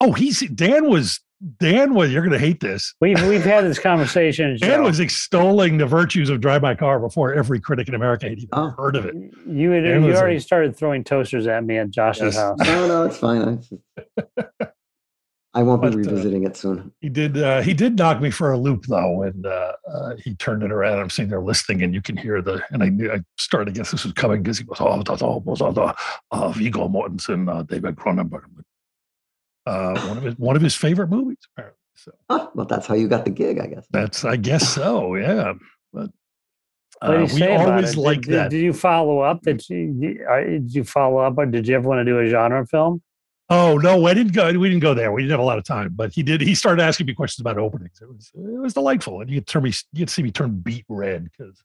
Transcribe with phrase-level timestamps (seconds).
[0.00, 1.20] Oh, he's Dan was
[1.58, 2.94] Dan was you're going to hate this.
[3.00, 4.56] We've we've had this conversation.
[4.60, 4.82] Dan Joe.
[4.82, 8.48] was extolling the virtues of Drive My Car before every critic in America had even
[8.52, 8.70] Oh.
[8.76, 9.14] heard of it.
[9.46, 12.36] You had, you already a- started throwing toasters at me at Josh's Yes.
[12.36, 12.58] house.
[12.60, 13.62] No, no, it's fine.
[14.38, 14.44] I,
[15.52, 16.92] I won't be But, uh, revisiting it soon.
[17.00, 17.36] He did.
[17.36, 20.70] Uh, he did knock me for a loop though, and uh, uh, he turned it
[20.70, 21.00] around.
[21.00, 22.62] I'm sitting there listening, and you can hear the.
[22.70, 25.22] And I knew I started to guess this was coming because he goes, "Oh, that's
[25.22, 25.92] all was all the
[26.30, 28.42] uh, Viggo Mortensen, uh, David Cronenberg."
[29.66, 31.76] Uh, one of his one of his favorite movies, apparently.
[31.94, 33.86] So Ah, well, that's how you got the gig, I guess.
[33.90, 35.52] that's, I guess so, yeah.
[35.92, 36.10] But
[37.02, 38.50] uh, we always like did, that.
[38.50, 39.42] Did, you follow up?
[39.42, 42.26] Did you did- uh, you follow up, or did you ever want to do a
[42.28, 43.02] genre film?
[43.50, 44.46] Oh no, I didn't go.
[44.58, 45.10] We didn't go there.
[45.12, 46.40] We didn't have a lot of time, but he did.
[46.40, 47.98] He started asking me questions about openings.
[48.00, 49.72] It was it was delightful, and you could turn me.
[49.92, 51.62] You could see me turn beet red because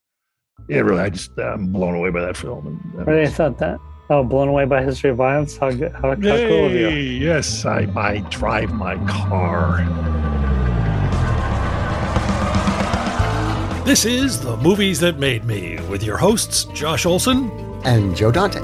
[0.68, 2.66] yeah, really, I just I'm blown away by that film.
[2.68, 3.78] And that I was- thought that.
[4.08, 5.58] Oh, blown away by History of Violence.
[5.58, 5.92] How good?
[5.94, 6.90] How, how cool of you.
[6.90, 9.84] Yes, I I drive my car.
[13.84, 17.50] This is the movies that made me with your hosts Josh Olson
[17.84, 18.62] and Joe Dante.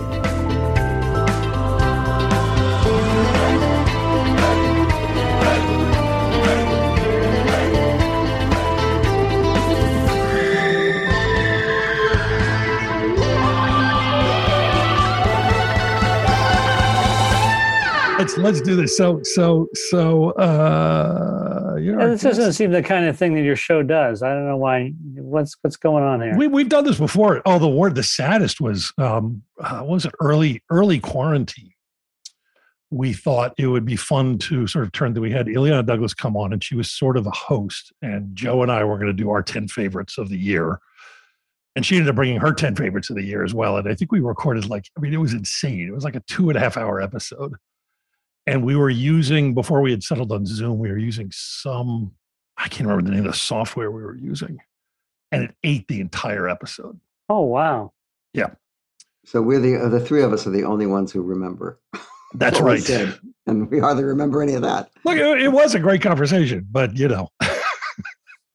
[18.22, 18.96] Let's let's do this.
[18.96, 23.56] So so so uh you know, this doesn't seem the kind of thing that your
[23.56, 24.22] show does.
[24.22, 24.94] I don't know why.
[25.16, 26.38] What's what's going on here?
[26.38, 27.42] we we've done this before.
[27.48, 31.74] Oh, the word the saddest was um uh, what was it early early quarantine.
[32.92, 36.14] We thought it would be fun to sort of turn that we had Illeana Douglas
[36.14, 39.08] come on and she was sort of a host and Joe and I were going
[39.08, 40.80] to do our 10 favorites of the year.
[41.76, 43.78] And she ended up bringing her 10 favorites of the year as well.
[43.78, 45.88] And I think we recorded like, I mean, it was insane.
[45.88, 47.54] It was like a two and a half hour episode.
[48.48, 52.12] And we were using, before we had settled on Zoom, we were using some,
[52.58, 54.60] I can't remember the name of the software we were using.
[55.32, 57.00] And it ate the entire episode.
[57.30, 57.94] oh wow.
[58.34, 58.50] Yeah.
[59.26, 61.80] So we're the uh, the three of us are the only ones who remember.
[62.34, 62.84] That's what we right.
[62.84, 64.90] said, and we hardly remember any of that.
[65.06, 67.30] Look, it, it was a great conversation, but you know,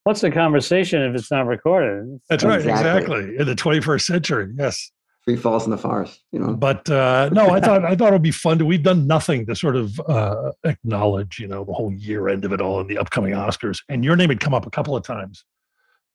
[0.07, 2.21] What's the conversation if it's not recorded?
[2.29, 2.61] that's right.
[2.61, 2.91] Exactly.
[3.25, 3.37] Exactly.
[3.39, 4.53] In the 21st century.
[4.57, 4.93] Yes.
[5.27, 6.23] Tree falls in the forest.
[6.31, 6.55] You know.
[6.55, 8.65] But uh, no, I thought I thought it would be fun to.
[8.65, 12.53] We've done nothing to sort of uh, acknowledge, you know, the whole year end of
[12.53, 13.83] it all and the upcoming Oscars.
[13.89, 15.45] And your name had come up a couple of times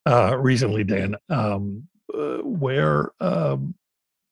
[0.06, 3.76] uh, recently, Dan, um, uh, where um,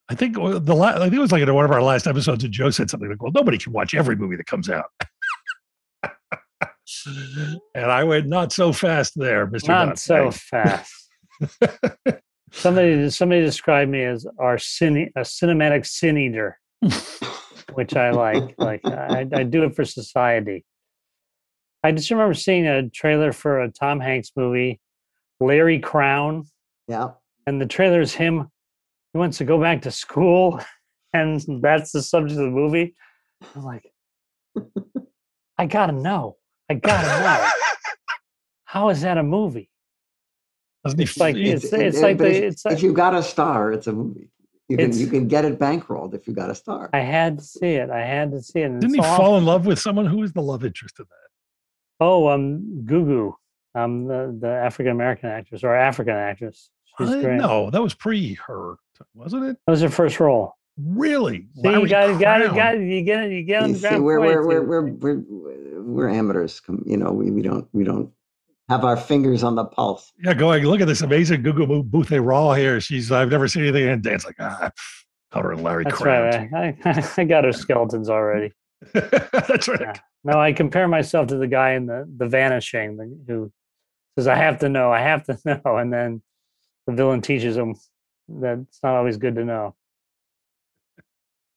[0.07, 2.45] I think the la- I think it was like in one of our last episodes,
[2.45, 4.85] and Joe said something like, "Well, nobody can watch every movie that comes out."
[7.75, 10.93] and I went, "Not so fast, there, Mister." Not so fast.
[12.51, 16.59] somebody somebody described me as our cine, a cinematic sin eater,
[17.73, 18.55] which I like.
[18.57, 20.65] Like I, I do it for society.
[21.83, 24.79] I just remember seeing a trailer for a Tom Hanks movie,
[25.39, 26.45] Larry Crowne,
[26.87, 27.11] yeah.
[27.47, 28.49] and the trailer is him.
[29.13, 30.59] He wants to go back to school,
[31.13, 32.95] and that's the subject of the movie.
[33.55, 33.91] I'm like,
[35.57, 36.35] I gotta know.
[36.69, 37.49] I gotta know.
[38.65, 39.69] How is that a movie?
[40.83, 40.99] Doesn't?
[40.99, 42.65] It's like he- it's it's like the if- it's.
[42.65, 44.29] if you got a star, it's a movie.
[44.69, 46.89] You can you can get it bankrolled if you got a star.
[46.93, 47.89] I had to see it.
[47.89, 48.65] I had to see it.
[48.65, 50.99] and didn't it's he all- fall in love with someone who was the love interest
[50.99, 52.05] in that?
[52.05, 53.33] Oh, um, Gugu,
[53.75, 56.69] um, the the African American actress or African actress.
[56.97, 57.37] She's I- great.
[57.37, 58.75] No, that was pre her,
[59.15, 59.57] wasn't it?
[59.65, 60.53] That was her first role.
[60.81, 61.47] Really?
[61.55, 62.87] See, you Larry got it, got it, got it.
[62.87, 64.05] You get it, you get on You the see, ground.
[64.05, 64.85] we're, we're, we're, we're,
[65.23, 66.61] we're, we're amateurs.
[66.61, 68.13] com- You know, we, we don't we don't
[68.69, 70.11] have our fingers on the pulse.
[70.23, 72.79] Yeah, going, look at this amazing Gugu Mbatha-Raw here.
[72.79, 73.89] She's, I've never seen anything.
[73.89, 76.49] And Dan's like, ah, pff, her and Larry That's Crown.
[76.51, 76.77] right.
[76.85, 78.53] I, I, I got her skeletons already.
[78.93, 79.81] That's right.
[79.81, 79.93] Yeah.
[80.23, 83.51] No, I compare myself to the guy in the the Vanishing who
[84.17, 86.21] says, "I have to know, I have to know," and then
[86.87, 87.75] the villain teaches him
[88.27, 89.75] that it's not always good to know.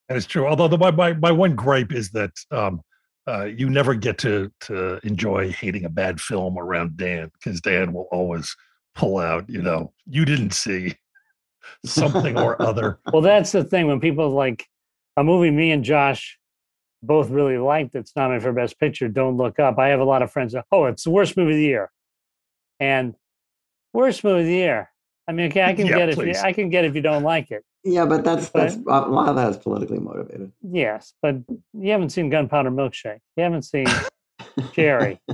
[0.09, 0.47] That is true.
[0.47, 2.83] Although the, my, my, my one gripe is that um,
[3.29, 7.93] uh, you never get to, to enjoy hating a bad film around Dan because Dan
[7.93, 8.57] will always
[8.95, 10.95] pull out, you know, you didn't see
[11.85, 12.99] something or other.
[13.13, 14.67] Well, that's the thing when people like
[15.17, 16.39] a movie me and Josh
[17.03, 19.79] both really liked that's nominated for Best Picture, Don't Look Up.
[19.79, 21.91] I have a lot of friends that, oh, it's the worst movie of the year.
[22.79, 23.15] And
[23.93, 24.92] worst movie of the year.
[25.29, 26.19] I mean, okay, I can Yeah, get it.
[26.19, 27.65] If you, I can get if you don't like it.
[27.85, 30.53] Yeah, but that's that's But- a lot of that is politically motivated.
[30.63, 31.37] Yes, but
[31.73, 33.21] you haven't seen Gunpowder Milkshake.
[33.37, 33.87] You haven't seen
[34.73, 35.21] Jerry.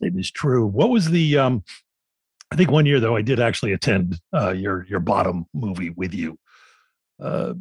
[0.00, 0.64] It is true.
[0.66, 1.38] What was the?
[1.38, 1.64] um
[2.50, 6.14] I think one year though, I did actually attend uh, your your bottom movie with
[6.14, 6.38] you.
[7.20, 7.54] Uh,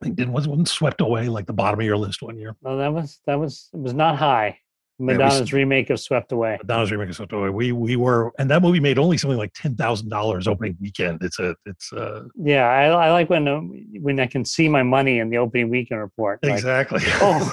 [0.00, 2.56] I think didn't was one swept away like the bottom of your list one year.
[2.62, 4.58] No, that was that was it was not high.
[4.98, 6.58] We s- Madonna's remake of Swept Away.
[6.66, 7.50] Donna's remake of swept away.
[7.50, 11.22] We we were, and that movie made only something like ten thousand dollars opening weekend.
[11.22, 13.60] It's a it's uh Yeah, I, I like when uh,
[14.00, 16.40] when I can see my money in the opening weekend report.
[16.42, 17.00] Like, exactly.
[17.06, 17.52] oh,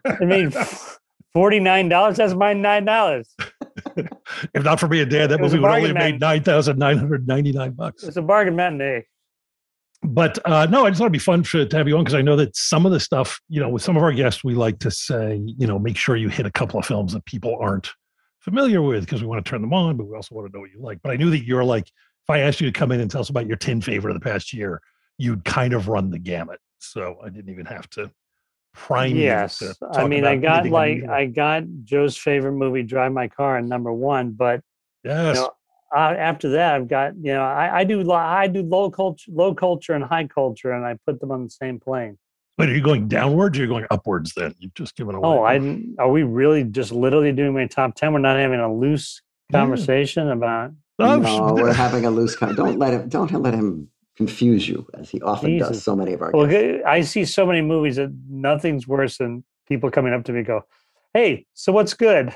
[0.04, 0.52] I mean,
[1.32, 2.16] forty nine dollars.
[2.16, 3.34] That's my nine dollars.
[4.54, 6.98] if not for me, being dead, that movie would only have made nine thousand nine
[6.98, 8.02] hundred ninety nine bucks.
[8.04, 9.04] It's a bargain matinee.
[10.04, 12.14] But uh, no, I just thought it'd be fun to, to have you on because
[12.14, 14.54] I know that some of the stuff, you know, with some of our guests, we
[14.54, 17.56] like to say, you know, make sure you hit a couple of films that people
[17.60, 17.90] aren't
[18.40, 20.60] familiar with because we want to turn them on, but we also want to know
[20.60, 21.00] what you like.
[21.02, 23.22] But I knew that you're like, if I asked you to come in and tell
[23.22, 24.82] us about your 10 favorite of the past year,
[25.16, 26.60] you'd kind of run the gamut.
[26.78, 28.10] So I didn't even have to
[28.74, 29.68] prime Yes, you.
[29.68, 31.04] to I mean, I got like.
[31.08, 34.32] I got Joe's favorite movie, Drive My Car, in number one.
[34.32, 34.60] But
[35.02, 35.36] yes.
[35.36, 35.50] you know,
[35.94, 39.30] uh, after that, I've got you know I, I do lo- I do low culture,
[39.32, 42.18] low culture, and high culture, and I put them on the same plane.
[42.58, 44.54] Wait, are you going downwards or are you going upwards then?
[44.60, 45.28] You've just given away.
[45.28, 45.58] Oh, I
[45.98, 48.12] are we really just literally doing my top ten?
[48.12, 49.20] We're not having a loose
[49.50, 49.60] Yeah.
[49.60, 50.72] conversation about.
[51.00, 53.08] Oh, no, we're having a loose con Don't let him.
[53.08, 55.82] Don't let him confuse you, as he often does.
[55.82, 56.78] So many of our Well, guests.
[56.78, 60.38] g- I see so many movies that nothing's worse than people coming up to me
[60.38, 60.62] and go,
[61.12, 62.32] "Hey, so what's good?"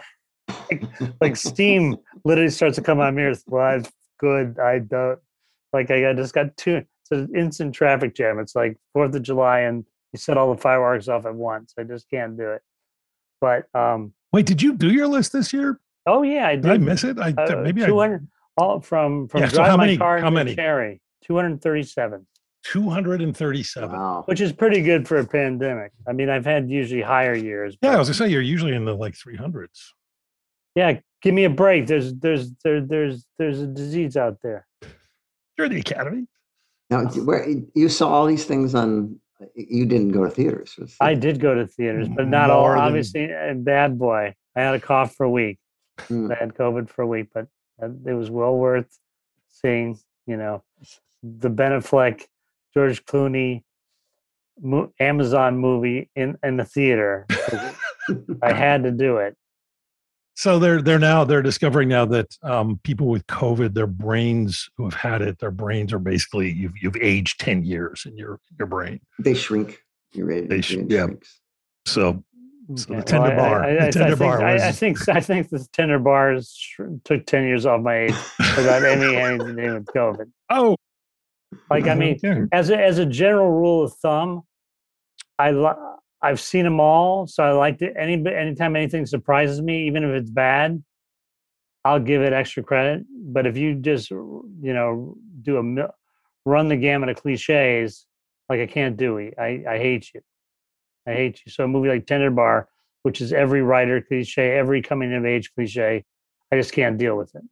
[0.70, 0.82] Like,
[1.20, 3.24] like steam literally starts to come on me.
[3.24, 4.58] It's well, it's good.
[4.58, 5.18] I don't
[5.72, 5.90] like.
[5.90, 6.76] I, I just got two.
[7.02, 8.38] It's an instant traffic jam.
[8.38, 11.74] It's like Fourth of July, and you set all the fireworks off at once.
[11.78, 12.62] I just can't do it.
[13.40, 15.80] But um, Wait, did you do your list this year?
[16.06, 16.82] oh yeah, I Did I did.
[16.82, 17.18] miss it?
[17.18, 18.26] I uh, maybe I 200
[18.56, 20.54] all from from Yeah, so drive how my many- car how many?
[20.54, 21.00] Cherry.
[21.24, 22.26] 237,
[22.64, 23.90] 237.
[23.92, 24.22] Wow.
[24.26, 25.92] which is pretty good for a pandemic.
[26.08, 27.76] I mean, I've had usually higher years.
[27.82, 29.68] Yeah, I was gonna say you're usually in the like 300s.
[30.74, 31.00] Yeah.
[31.20, 31.86] Give me a break.
[31.86, 34.66] There's there's there, there's there's a disease out there.
[35.56, 36.26] You're in the academy.
[36.90, 39.18] Now, where you saw all these things on,
[39.54, 40.76] you didn't go to theaters.
[40.78, 42.68] was I did go to theaters, but not all.
[42.70, 44.34] Than- Obviously, and bad boy.
[44.56, 45.58] I had a cough for a week.
[46.00, 46.30] Hmm.
[46.30, 47.46] I had COVID for a week, but
[47.82, 48.86] uh, it was well worth
[49.48, 49.98] seeing.
[50.26, 50.62] You know,
[51.22, 52.24] the Ben Affleck,
[52.74, 53.62] George Clooney,
[55.00, 57.26] Amazon movie in in the theater.
[58.42, 59.36] I had to do it.
[60.38, 64.84] So they're they're now they're discovering now that um, people with COVID, their brains who
[64.84, 68.68] have had it, their brains are basically you've you've aged 10 years in your your
[68.68, 69.00] brain.
[69.18, 69.80] They shrink.
[70.12, 71.04] Your brain, They sh- brain yeah.
[71.06, 71.40] shrinks.
[71.86, 72.22] So
[72.76, 75.08] So the tender I- bar- I, the I, I, tender think, bar I, I think
[75.08, 78.14] I think the tender bars sh- took ten years off my age
[78.56, 80.30] without any anything to do with COVID.
[80.50, 80.76] oh,
[81.68, 82.42] Like I mean, okay.
[82.52, 84.42] as a, as a general rule of thumb,
[85.36, 85.72] I li-
[86.20, 90.10] I've seen them all, so I like to any anytime anything surprises me, even if
[90.10, 90.82] it's bad,
[91.84, 93.04] I'll give it extra credit.
[93.10, 95.88] But if you just you know do a
[96.44, 98.06] run the gamut of cliches,
[98.48, 100.20] like I can't do it, I I hate you,
[101.06, 101.52] I hate you.
[101.52, 102.68] So a movie like Tender Bar,
[103.04, 106.04] which is every writer cliche, every coming of age cliche,
[106.52, 107.42] I just can't deal with it.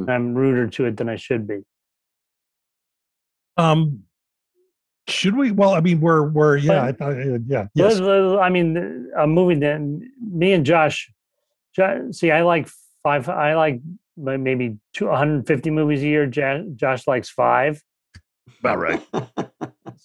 [0.00, 1.62] And I'm ruder to it than I should be.
[3.56, 4.04] um,
[5.08, 5.50] should we?
[5.52, 8.00] Well, I mean, we're we're yeah, I, thought, uh, yeah, yes.
[8.00, 8.76] Well, well, uh, I mean,
[9.16, 9.80] uh, a movie that
[10.20, 11.10] me and Josh,
[11.74, 12.68] Jo- see, I like
[13.02, 13.28] five.
[13.28, 13.80] I like
[14.16, 16.26] maybe 250 movies a year.
[16.26, 17.82] Josh likes five.
[18.60, 19.02] About right.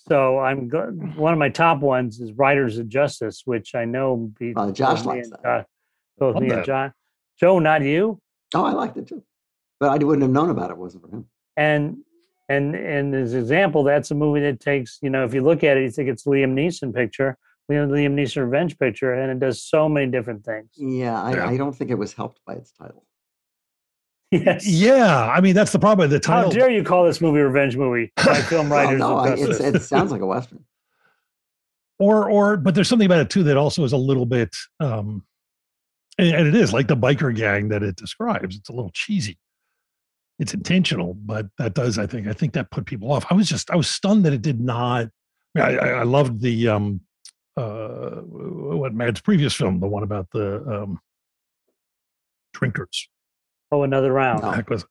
[0.07, 4.31] So I'm go- one of my top ones is Riders of Justice, which I know.
[4.39, 5.43] Be, Oh, Josh both me likes and that.
[5.43, 5.65] Josh-
[6.17, 6.65] both Love me and.
[6.65, 6.93] John.
[7.39, 8.19] Joe, not you.
[8.55, 9.23] oh, I liked it too,
[9.79, 11.25] but I wouldn't have known about it if it wasn't for him.
[11.57, 11.97] And
[12.55, 15.63] and and as an example, that's a movie that takes you know if you look
[15.63, 17.37] at it, you think it's Liam Neeson picture,
[17.69, 20.69] you Liam Liam Neeson revenge picture, and it does so many different things.
[20.75, 21.49] Yeah, I, Yeah.
[21.49, 23.05] I don't think it was helped by its title.
[24.33, 24.65] Yes.
[24.65, 26.09] Yeah, I mean that's the problem.
[26.09, 26.51] The title.
[26.51, 29.33] How dare you call this movie revenge movie by film Well, writers no, of I,
[29.33, 30.63] it's, it sounds like a western.
[31.99, 35.25] or or but there's something about it too that also is a little bit um
[36.17, 39.37] and, and it is like the biker gang that it describes it's a little cheesy
[40.41, 43.47] it's intentional but that does i think i think that put people off i was
[43.47, 45.07] just i was stunned that it did not
[45.55, 46.99] i mean, i, I loved the um
[47.55, 50.99] uh what Mads' previous film the one about the um
[52.53, 53.07] drinkers
[53.71, 54.43] oh, another round.
[54.43, 54.85] Heck was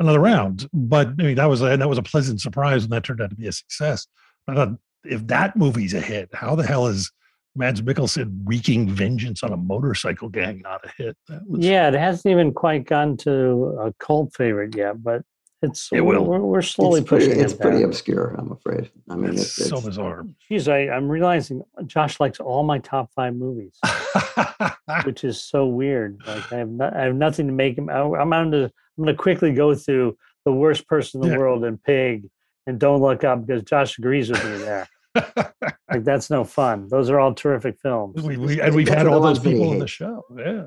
[0.00, 0.68] another round.
[0.72, 3.30] But I mean, that was a, that was a pleasant surprise when that turned out
[3.30, 4.06] to be a success.
[4.48, 7.10] I thought if that movie's a hit, how the hell is
[7.56, 11.16] Mads Mikkelsen wreaking vengeance on a motorcycle gang not a hit?
[11.28, 15.22] That was, Yeah, it hasn't even quite gone to a cult favorite yet, but
[15.62, 16.24] it's It will.
[16.26, 17.60] We're, we're slowly it's pretty, pushing it's it.
[17.60, 17.88] pretty down.
[17.88, 18.34] obscure.
[18.38, 18.90] I'm afraid.
[19.08, 20.26] I mean, it's it's, it's so bizarre.
[20.50, 23.78] Jeez, I, I'm realizing Josh likes all my top five movies,
[25.04, 26.20] which is so weird.
[26.26, 27.88] Like I have, no, I have nothing to make him.
[27.88, 28.64] I, I'm on to.
[28.64, 31.40] I'm going to quickly go through the worst person in the Yeah.
[31.40, 32.28] world and Pig
[32.66, 34.86] and Don't Look Up because Josh agrees with me there.
[35.14, 36.88] Like that's no fun.
[36.88, 38.22] Those are all terrific films.
[38.22, 40.24] We, we and we've to had all those ones that he people on the show.
[40.36, 40.64] Yeah.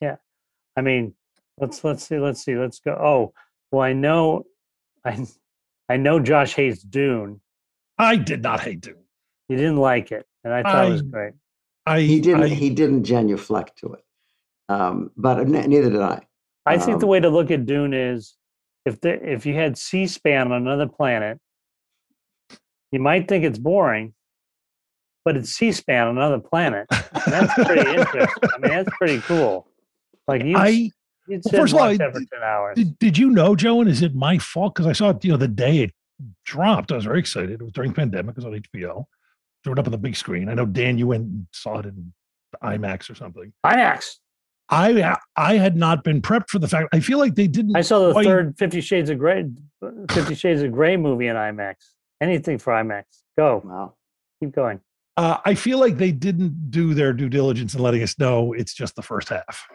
[0.00, 0.16] Yeah.
[0.76, 1.14] I mean,
[1.58, 2.92] let's let's see, let's see, let's go.
[2.92, 3.32] Oh,
[3.72, 4.44] well, I know,
[5.04, 5.26] I
[5.88, 7.40] I know Josh hates Dune.
[7.98, 9.04] I did not hate Dune.
[9.48, 11.32] He didn't like it, and I thought it was great.
[11.86, 14.04] I he didn't I, he didn't genuflect to it,
[14.68, 16.22] um, but ne- neither did I.
[16.66, 18.36] I think the Um, way to look at Dune is
[18.84, 21.40] if the if you had C-SPAN on another planet,
[22.92, 24.14] you might think it's boring,
[25.24, 26.86] but it's C-SPAN on another planet.
[26.90, 28.48] And that's pretty interesting.
[28.54, 29.66] I mean, that's pretty cool.
[30.26, 30.90] Like you, I
[31.28, 32.74] well, first of all, watch I- that for ten hours.
[32.76, 33.80] did, did you know, Joe?
[33.80, 34.74] And is it my fault?
[34.74, 35.90] Because I saw it, you know, the day it
[36.44, 36.90] dropped.
[36.92, 37.50] I was very excited.
[37.52, 38.32] It was during the pandemic.
[38.32, 39.04] It was on HBO.
[39.64, 40.48] Threw it up on the big screen.
[40.48, 42.12] I know Dan, you went and saw it in
[42.62, 43.52] IMAX or something.
[43.64, 44.16] IMAX.
[44.70, 46.88] I I had not been prepped for the fact.
[46.92, 47.74] I feel like they didn't.
[47.76, 49.46] I saw the quite- third Fifty Shades of Grey,
[50.10, 51.74] Fifty Shades of Grey movie in IMAX.
[52.20, 53.04] Anything for IMAX.
[53.36, 53.62] Go.
[53.64, 53.94] Wow.
[54.42, 54.80] Keep going.
[55.16, 58.72] Uh, I feel like they didn't do their due diligence in letting us know it's
[58.74, 59.66] just the first half.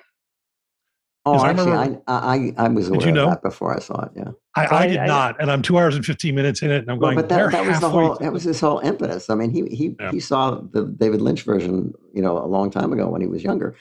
[1.25, 3.23] Oh, I actually, I, remember- I I was Did aware you know?
[3.25, 4.11] of that before I saw it.
[4.15, 4.31] Yeah.
[4.55, 6.79] I, I I- did I- not, and I'm two hours and fifteen minutes in it,
[6.81, 7.15] and I'm Well, going.
[7.15, 9.29] but that, that was the whole through that was this." his whole impetus.
[9.29, 10.11] I mean, he he Yeah.
[10.11, 13.41] he saw the David Lynch version, you know, a long time ago when he was
[13.41, 13.75] younger,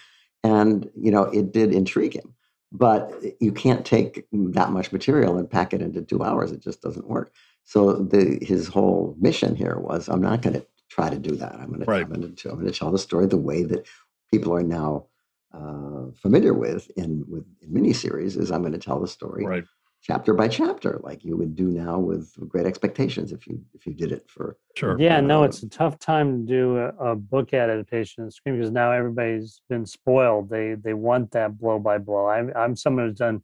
[0.44, 2.32] and you know, it did intrigue him.
[2.70, 6.52] But you can't take that much material and pack it into two hours.
[6.52, 7.32] It just doesn't work.
[7.64, 11.54] So the his whole mission here was, I'm not going to try to do that.
[11.54, 12.00] I'm going Right.
[12.00, 13.86] to I'm going to I'm going to tell the story the way that
[14.30, 15.06] people are now
[15.54, 18.36] uh, familiar with in with in miniseries.
[18.38, 19.64] Is I'm going to tell the story right.
[20.02, 23.94] chapter by chapter, like you would do now with Great Expectations if you if you
[23.94, 24.98] did it for Sure.
[24.98, 28.56] Yeah, no, Uh, it's a tough time to do a, a book adaptation of screen
[28.56, 30.48] because now everybody's been spoiled.
[30.48, 32.26] They they want that blow by blow.
[32.26, 33.42] I'm I'm someone who's done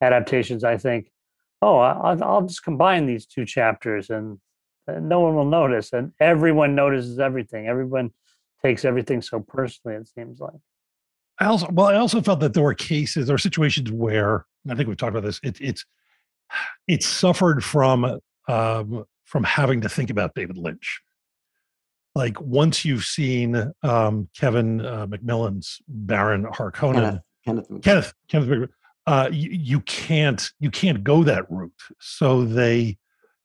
[0.00, 0.64] adaptations.
[0.64, 1.12] I think,
[1.64, 4.38] oh, I- I'll, I'll just combine these two chapters and,
[4.86, 7.66] and no one will notice, and everyone notices everything.
[7.66, 8.10] Everyone
[8.62, 9.96] takes everything so personally.
[9.96, 10.60] It seems like.
[11.40, 14.88] I also well, I also felt that there were cases or situations where I think
[14.88, 15.40] we've talked about this.
[15.42, 15.84] It, it's
[16.86, 21.00] it suffered from um, from having to think about David Lynch.
[22.14, 27.70] Like once you've seen um, Kevin uh, McMillan's Baron Harkonnen, Kenneth Kenneth.
[27.70, 28.70] Mc- Kenneth, Kenneth, Mc-
[29.06, 31.72] uh, you, you can't you can't go that route.
[32.00, 32.96] So they,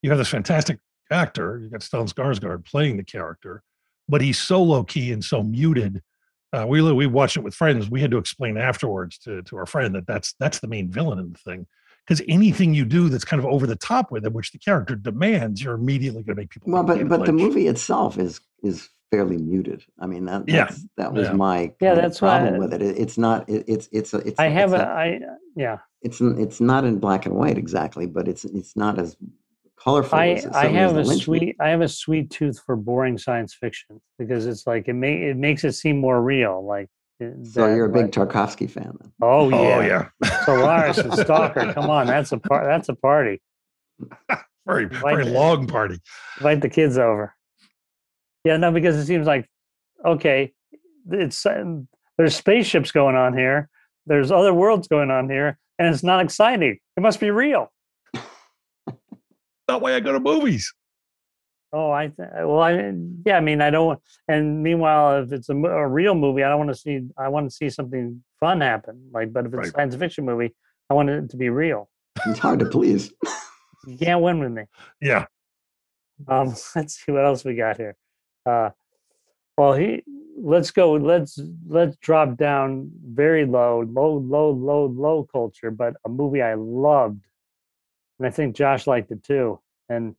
[0.01, 0.79] you have this fantastic
[1.11, 1.59] actor.
[1.61, 3.63] You got Stellan Skarsgård playing the character,
[4.07, 6.01] but he's so low key and so muted.
[6.51, 7.89] Uh, we we watched it with friends.
[7.89, 11.19] We had to explain afterwards to to our friend that that's that's the main villain
[11.19, 11.67] in the thing.
[12.07, 14.95] Because anything you do that's kind of over the top with it, which the character
[14.95, 16.71] demands, you're immediately going to make people.
[16.71, 19.83] Well, but but the movie itself is is fairly muted.
[19.99, 20.69] I mean that Yeah.
[20.97, 21.33] that was Yeah.
[21.33, 22.81] my Yeah, kind of that's why- problem with it.
[22.81, 23.49] It- It's not.
[23.49, 24.39] It, it's it's a, it's.
[24.39, 25.19] I have it's a I
[25.55, 25.77] yeah.
[26.01, 29.17] It's it's not in black and white exactly, but it's it's not as
[29.83, 30.17] colorful.
[30.19, 31.39] I, as, I certainly as have the a Lynch movie.
[31.39, 35.15] sweet I have a sweet tooth for boring science fiction because it's like it may
[35.29, 36.65] it makes it seem more real.
[36.65, 36.87] Like
[37.21, 39.11] eh, So that, you're a big like- Tarkovsky fan then.
[39.21, 41.73] oh yeah Oh yeah, Solaris and Stalker.
[41.73, 43.41] Come on, that's a par- that's a party.
[44.65, 45.33] very very that.
[45.33, 45.97] long party.
[46.37, 47.33] Invite the kids over.
[48.43, 49.47] Yeah, no, because it seems like
[50.05, 50.53] okay,
[51.11, 51.45] it's
[52.17, 53.69] there's spaceships going on here.
[54.05, 56.77] There's other worlds going on here, and it's not exciting.
[56.97, 57.71] It must be real.
[59.67, 60.73] That way I go to movies.
[61.71, 62.91] Oh, I th- well, I
[63.25, 63.37] yeah.
[63.37, 63.99] I mean, I don't.
[64.27, 67.01] And meanwhile, if it's a, a real movie, I don't want to see.
[67.17, 69.09] I want to see something fun happen.
[69.13, 69.67] Like, but if it's Right.
[69.67, 70.55] a science fiction movie,
[70.89, 71.89] I want it to be real.
[72.25, 73.13] It's hard to please.
[73.85, 74.63] You can't win with me.
[74.99, 75.25] Yeah,
[76.27, 77.95] Um, let's see what else we got here.
[78.45, 78.69] Uh,
[79.57, 80.03] well, he
[80.37, 80.93] let's go.
[80.93, 85.71] Let's let's drop down very low, low, low, low, low culture.
[85.71, 87.25] But a movie I loved,
[88.17, 89.59] and I think Josh liked it too.
[89.89, 90.15] And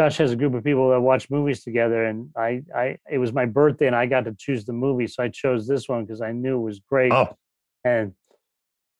[0.00, 3.32] Josh has a group of people that watch movies together, and I, I, it was
[3.32, 6.20] my birthday, and I got to choose the movie, so I chose this one because
[6.20, 7.12] I knew it was great.
[7.12, 7.36] Oh,
[7.84, 8.14] And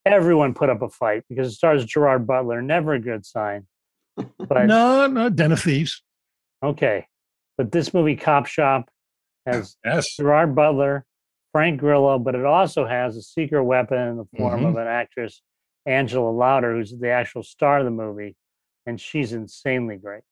[0.05, 2.61] everyone put up a fight because it stars Gerard Butler.
[2.61, 3.67] Never a good sign.
[4.17, 4.29] But
[4.67, 6.03] no, no, Den of Thieves.
[6.63, 7.07] Okay.
[7.63, 8.91] But this movie, Cop Shop,
[9.47, 10.17] has Yes.
[10.17, 11.07] Gerard Butler,
[11.53, 14.81] Frank Grillo, but it also has a secret weapon in the form of mm-hmm.
[14.81, 15.43] an actress
[15.87, 18.35] Angela Louder, who's the actual star of the movie,
[18.85, 20.25] and she's insanely great.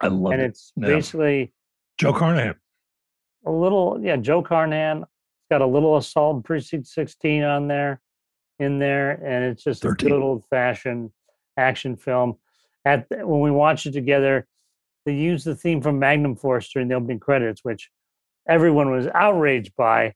[0.00, 0.44] I love and it.
[0.44, 0.88] And it's Yeah.
[0.88, 1.52] basically
[1.98, 2.56] Joe Carnahan.
[3.44, 8.00] a little, yeah, Joe Carnahan It's got a little assault in precinct 16 on there,
[8.58, 10.08] in there, and it's just a 13.
[10.10, 11.12] good old fashioned
[11.56, 12.38] action film.
[12.84, 14.48] At when we watch it together,
[15.06, 17.88] they used the theme from Magnum Force during the opening credits, which
[18.46, 20.12] everyone was outraged by.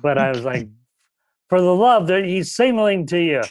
[0.00, 0.68] But I was like,
[1.48, 3.42] for the love that he's signaling to you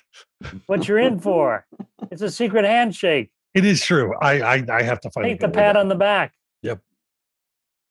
[0.65, 1.65] what you're in for.
[2.11, 3.29] It's a secret handshake.
[3.53, 4.13] It is true.
[4.21, 6.33] I I, I have to find Take the pat on the back.
[6.63, 6.81] Yep.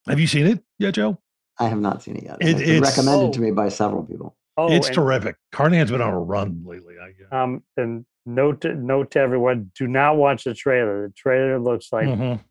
[0.07, 1.17] Have you seen it yet, Joe?
[1.59, 2.37] I have not seen it yet.
[2.41, 3.43] It- it's it's- recommended to Oh.
[3.43, 4.35] me by several people.
[4.57, 5.37] Oh, it's and- terrific.
[5.53, 6.95] Carnahan's been on a run lately.
[7.01, 7.31] I guess.
[7.31, 11.07] Um, and note to, note to everyone: do not watch the trailer.
[11.07, 12.41] The trailer looks like Mhm.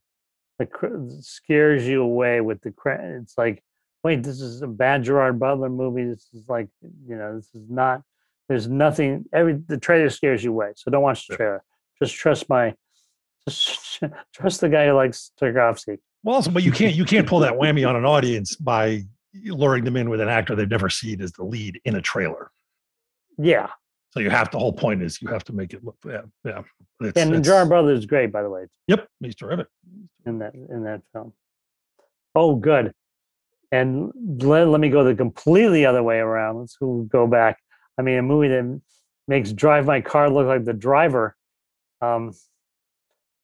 [0.61, 2.71] The cr- scares you away with the.
[2.71, 3.65] Cra- it's like,
[4.05, 6.05] wait, this is a bad Gerard Butler movie.
[6.05, 6.69] This is like,
[7.09, 8.03] you know, this is not.
[8.49, 9.25] There's nothing.
[9.33, 10.73] Every the trailer scares you away.
[10.77, 11.65] So don't watch the trailer.
[11.99, 12.75] Just trust my.
[13.49, 14.03] Just
[14.35, 15.99] trust the guy who likes Tarkovsky.
[16.23, 19.05] Well, also, but you can't you can't pull that whammy on an audience by
[19.47, 22.51] luring them in with an actor they've never seen as the lead in a trailer.
[23.39, 23.71] Yeah,
[24.11, 26.63] So you have the whole point is you have to make it look yeah yeah.
[27.01, 28.67] It's, and it's- Gerard Brothers is great, by the way.
[28.89, 29.69] Yep, he's terrific.
[30.27, 31.33] in that in that film.
[32.35, 32.93] Oh, good.
[33.73, 34.13] And
[34.43, 36.59] let, let me go the completely other way around.
[36.59, 37.59] Let's go go back.
[37.99, 38.81] I mean, a movie that
[39.29, 41.37] makes Drive My Car look like the driver
[42.01, 42.33] um,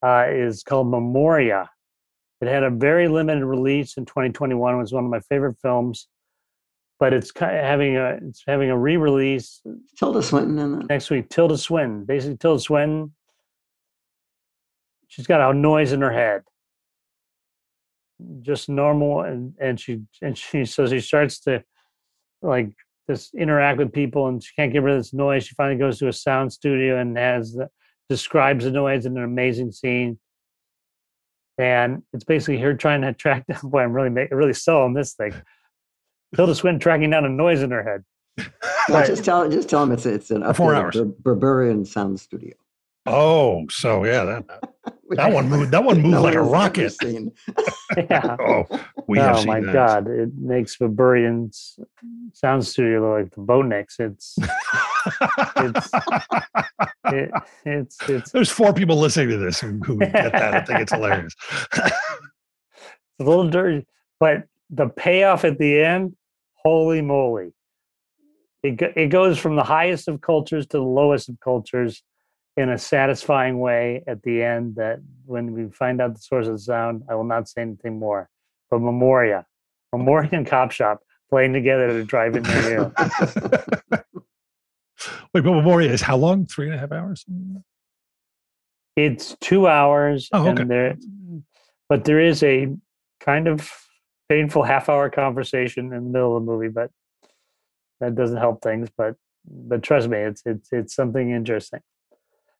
[0.03, 1.71] uh, is called Memoria.
[2.41, 4.75] It had a very limited release in 2021.
[4.75, 6.09] It was one of my favorite films,
[6.99, 9.61] but it's having a it's having a re-release
[9.99, 11.29] Tilda Swinton next week.
[11.29, 13.15] Tilda Swinton, basically Tilda Swinton.
[15.09, 16.43] She's got a noise in her head,
[18.41, 21.63] just normal, and and she and she so she starts to
[22.43, 22.71] like
[23.07, 25.47] this interact with people, and she can't get rid of this noise.
[25.47, 27.69] She finally goes to a sound studio and has the,
[28.09, 30.19] describes the noise in an amazing scene.
[31.59, 33.61] And it's basically her trying to track down.
[33.71, 35.33] Boy, I'm really make, really selling this thing.
[36.35, 38.05] Tilda Swinton tracking down a noise in her head.
[38.89, 39.07] No, Right.
[39.09, 40.95] just tell just tell him it's it's an Four hours.
[40.97, 42.55] Ber- Berberian sound studio.
[43.05, 44.45] Oh, so yeah, that
[45.11, 45.73] that, one moved.
[45.73, 46.91] That one moved no like a one has rocket.
[46.93, 47.33] seen.
[47.97, 48.37] Yeah.
[48.41, 48.65] Oh,
[49.09, 49.73] we have oh seen my that.
[49.73, 51.79] god it makes Berberian's
[52.33, 53.99] sound studio look like the Bonix.
[53.99, 54.37] It's
[55.57, 55.91] It's-
[57.07, 57.31] it,
[57.65, 60.93] it's it's There's four people listening to this who, who get that I think it's
[60.93, 61.35] hilarious.
[61.75, 61.91] It's
[63.21, 63.87] a little dirty,
[64.21, 66.15] but the payoff at the end,
[66.67, 67.53] holy moly!
[68.63, 72.03] It it goes from the highest of cultures to the lowest of cultures
[72.57, 74.75] in a satisfying way at the end.
[74.77, 77.99] That when we find out the source of the sound, I will not say anything
[78.01, 78.29] more.
[78.71, 79.47] But Memoria,
[79.93, 82.93] Memoria and Cop Shop playing together at a drive-in near you.
[85.33, 86.47] Wait, but Memoria is how long?
[86.47, 87.25] Three and a half hours?
[88.97, 90.63] It's two hours, Oh, okay.
[90.63, 90.97] and there,
[91.89, 92.75] but there is a
[93.21, 93.71] kind of
[94.29, 96.91] painful half-hour conversation in the middle of the movie, but
[98.01, 98.89] that doesn't help things.
[98.97, 99.17] But
[99.49, 101.81] but trust me, it's it's it's something interesting.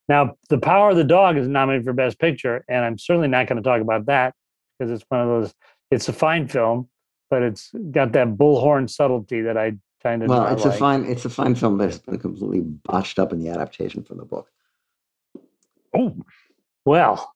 [0.09, 3.49] Now, The Power of the Dog is nominated for Best Picture, and I'm certainly not
[3.49, 4.35] going to talk about that
[4.79, 5.55] because it's one of those.
[5.91, 6.89] It's a fine film,
[7.29, 10.75] but it's got that bullhorn subtlety that I kind of well, it's like.
[10.75, 14.19] a fine it's a fine film that's been completely botched up in the adaptation from
[14.19, 14.49] the book.
[15.95, 16.15] Oh,
[16.85, 17.33] Well,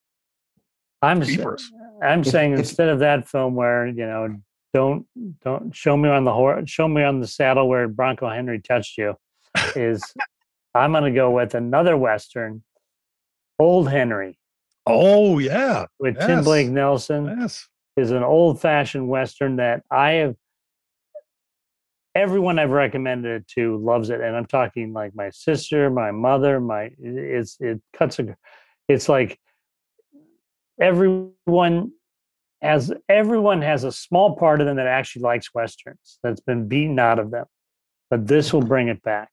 [1.02, 1.72] I'm s- beavers.
[2.02, 4.36] I'm saying if- instead of that film where you know
[4.72, 5.06] don't
[5.42, 8.96] don't show me on the horse show me on the saddle where Bronco Henry touched
[8.98, 9.16] you
[9.76, 10.02] is
[10.74, 12.62] I'm going to go with another western,
[13.58, 14.38] Old Henry
[14.86, 15.86] Oh, yeah.
[15.98, 17.66] with Tim Blake Nelson Yes.
[17.96, 20.36] is an old fashioned western that I have
[22.14, 26.60] everyone I've recommended it to loves it and I'm talking like my sister, my mother,
[26.60, 28.36] my it's it cuts a
[28.88, 29.38] it's like
[30.80, 31.92] everyone
[32.62, 36.98] has everyone has a small part of them that actually likes westerns that's been beaten
[36.98, 37.46] out of them.
[38.10, 39.30] But this will bring it back.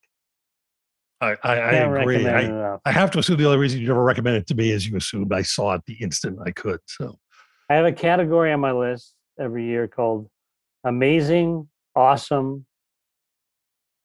[1.20, 2.28] I, I, I agree.
[2.28, 2.78] I.
[2.86, 4.96] I have to assume the only reason you never recommended it to me is you
[4.98, 6.80] assumed I saw it the instant I could.
[6.86, 7.18] So
[7.70, 10.30] I have a category on my list every year called
[10.84, 12.66] amazing, awesome,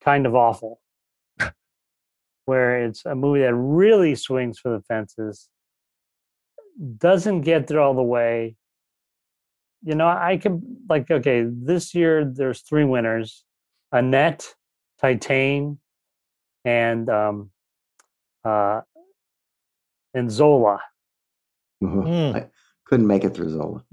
[0.03, 0.81] kind of awful,
[2.47, 5.49] where it's a movie that really swings for the fences,
[6.99, 8.57] doesn't get there all the way.
[9.83, 13.45] You know, I can like okay, this year there's three winners:
[13.91, 14.55] Annette,
[15.03, 15.79] Titane,
[16.65, 17.51] and um,
[18.45, 18.83] uh,
[20.15, 20.81] and Zola.
[21.83, 22.05] Mhm.
[22.05, 22.37] Mm.
[22.37, 22.51] I
[22.87, 23.85] couldn't make it through Zola.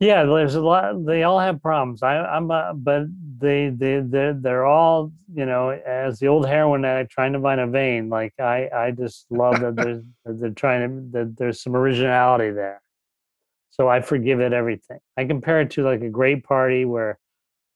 [0.00, 1.04] Yeah, there's a lot.
[1.04, 2.04] They all have problems.
[2.04, 3.06] I, I'm, uh, but
[3.38, 7.60] they, they, they're, they're all, you know, as the old heroin addict trying to find
[7.60, 8.08] a vein.
[8.08, 12.50] Like I, I just love that there's, that they're trying to, that there's some originality
[12.50, 12.80] there.
[13.70, 14.98] So I forgive it everything.
[15.16, 17.18] I compare it to like a great party where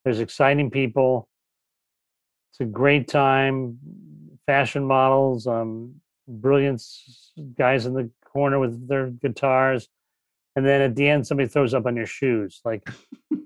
[0.05, 1.29] there's exciting people.
[2.53, 3.79] It's a great time.
[4.47, 5.97] Fashion models, um,
[6.29, 6.83] brilliant
[7.59, 9.89] guys in the corner with their guitars
[10.57, 12.89] and then at the end somebody throws up on your shoes like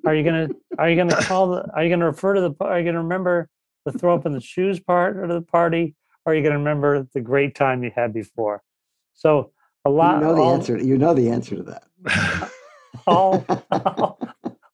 [0.07, 2.67] are you gonna are you gonna call the are you gonna refer to the pa-
[2.67, 3.49] are you gonna remember
[3.85, 7.07] the throw up in the shoes part of the party or are you gonna remember
[7.15, 8.63] the great time you had before
[9.15, 9.53] so
[9.85, 10.79] a lot you know the all, answer.
[10.79, 12.51] You know the answer to that.
[13.07, 14.19] all, all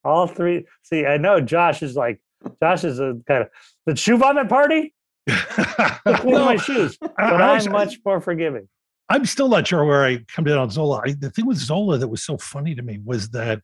[0.04, 2.20] all three see i know josh is like
[2.62, 3.48] josh is a kind of
[3.86, 4.94] the shoe vomit party
[5.28, 8.68] clean No, my shoes but I i'm much more forgiving
[9.12, 11.02] I'm still not sure where I come down on Zola.
[11.04, 13.60] I, the thing with Zola that was so funny to me was that,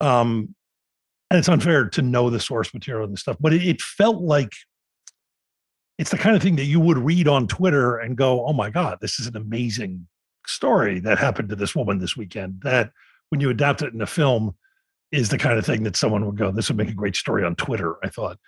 [0.00, 0.56] um,
[1.30, 4.52] and it's unfair to know the source material and stuff, but it, it felt like
[5.98, 8.70] it's the kind of thing that you would read on Twitter and go, "Oh my
[8.70, 10.08] God, this is an amazing
[10.48, 12.90] story that happened to this woman this weekend." That
[13.28, 14.56] when you adapt it in a film,
[15.12, 17.44] is the kind of thing that someone would go, "This would make a great story
[17.44, 18.40] on Twitter." I thought,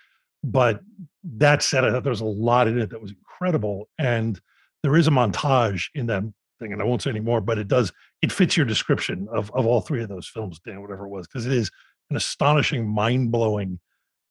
[0.43, 0.81] but
[1.23, 4.39] that said, I thought there was a lot in it that was incredible, and
[4.83, 6.23] there is a montage in that
[6.59, 9.51] thing, and I won't say any more, but it does it fits your description of
[9.53, 11.69] of all three of those films, Dan, whatever it was, because it is
[12.09, 13.79] an astonishing, mind blowing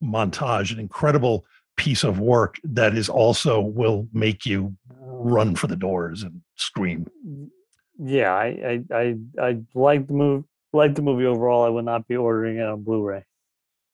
[0.02, 1.44] montage, an incredible
[1.76, 7.06] piece of work that is also will make you run for the doors and scream.
[7.26, 7.50] Mm,
[7.98, 8.46] yeah i
[8.92, 12.59] i i, I like the movie like the movie overall i would not be ordering
[12.59, 13.24] it on blu-ray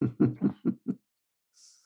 [0.01, 0.49] And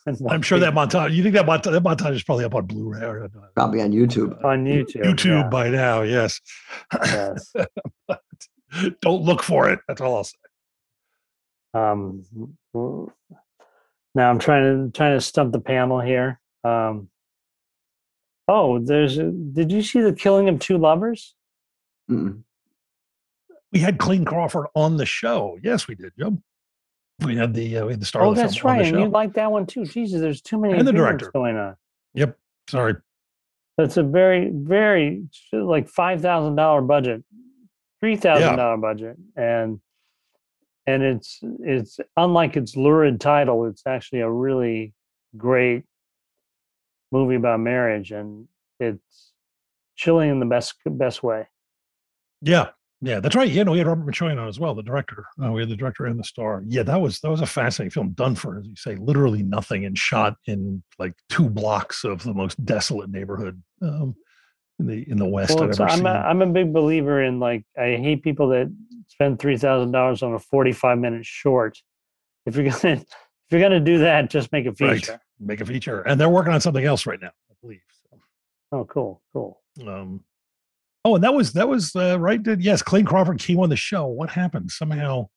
[0.30, 1.14] I'm sure that montage.
[1.14, 4.44] You think that montage, that montage is probably up on Blu-ray or Probably on YouTube.
[4.44, 6.02] on youtube YouTube yeah, by now.
[6.02, 6.40] Yes.
[7.04, 7.54] yes.
[9.02, 9.80] Don't look for it.
[9.88, 10.38] That's all I'll say.
[11.74, 12.24] um
[14.16, 17.10] now i'm trying to trying to stump the panel here um
[18.48, 21.36] oh there's a, did you see the killing of two lovers
[22.10, 22.42] Mm-mm.
[23.74, 25.60] We had Clayne Crawford on the show.
[25.62, 26.14] Yes, we did.
[26.16, 26.34] Yep.
[27.26, 29.52] We had the uh, we had the star oh that's right and you like that
[29.52, 31.32] one too jesus there's too many And the director.
[31.34, 31.76] going on
[32.18, 32.38] Yep.
[32.70, 32.96] Sorry.
[33.78, 37.24] That's a very, very like five thousand dollar budget,
[38.00, 39.80] three thousand dollar budget, and
[40.88, 43.68] and it's it's unlike its lurid title.
[43.68, 44.94] It's actually a really
[45.38, 45.84] great
[47.12, 48.48] movie about marriage, and
[48.80, 49.32] it's
[49.96, 51.48] chilling in the best best way.
[52.42, 52.70] Yeah.
[53.02, 53.50] Yeah, that's right.
[53.50, 55.26] Yeah, no, we had Robert Machoian on as well, the director.
[55.44, 56.64] Uh, we had the director and the star.
[56.66, 59.86] Yeah, that was that was a fascinating film, done for, as you say, literally nothing,
[59.86, 64.16] and shot in like two blocks of the most desolate neighborhood um,
[64.80, 66.08] in the in the West Well, I've ever I'm seen.
[66.08, 68.74] a, I'm a big believer in like I hate people that
[69.10, 71.78] spend three thousand dollars on a forty five minute short.
[72.48, 73.06] If you're gonna if
[73.52, 74.96] you're gonna do that, just make a Right.
[74.96, 75.22] feature.
[75.40, 77.82] Make a feature, and they're working on something else right now, I believe.
[78.10, 78.18] So.
[78.72, 79.62] Oh, cool, cool.
[79.88, 80.24] Um,
[81.08, 82.42] oh, and that was that was uh, right.
[82.42, 84.06] Did yes, Clayton Crawford came on the show.
[84.08, 84.72] What happened?
[84.72, 85.30] Somehow,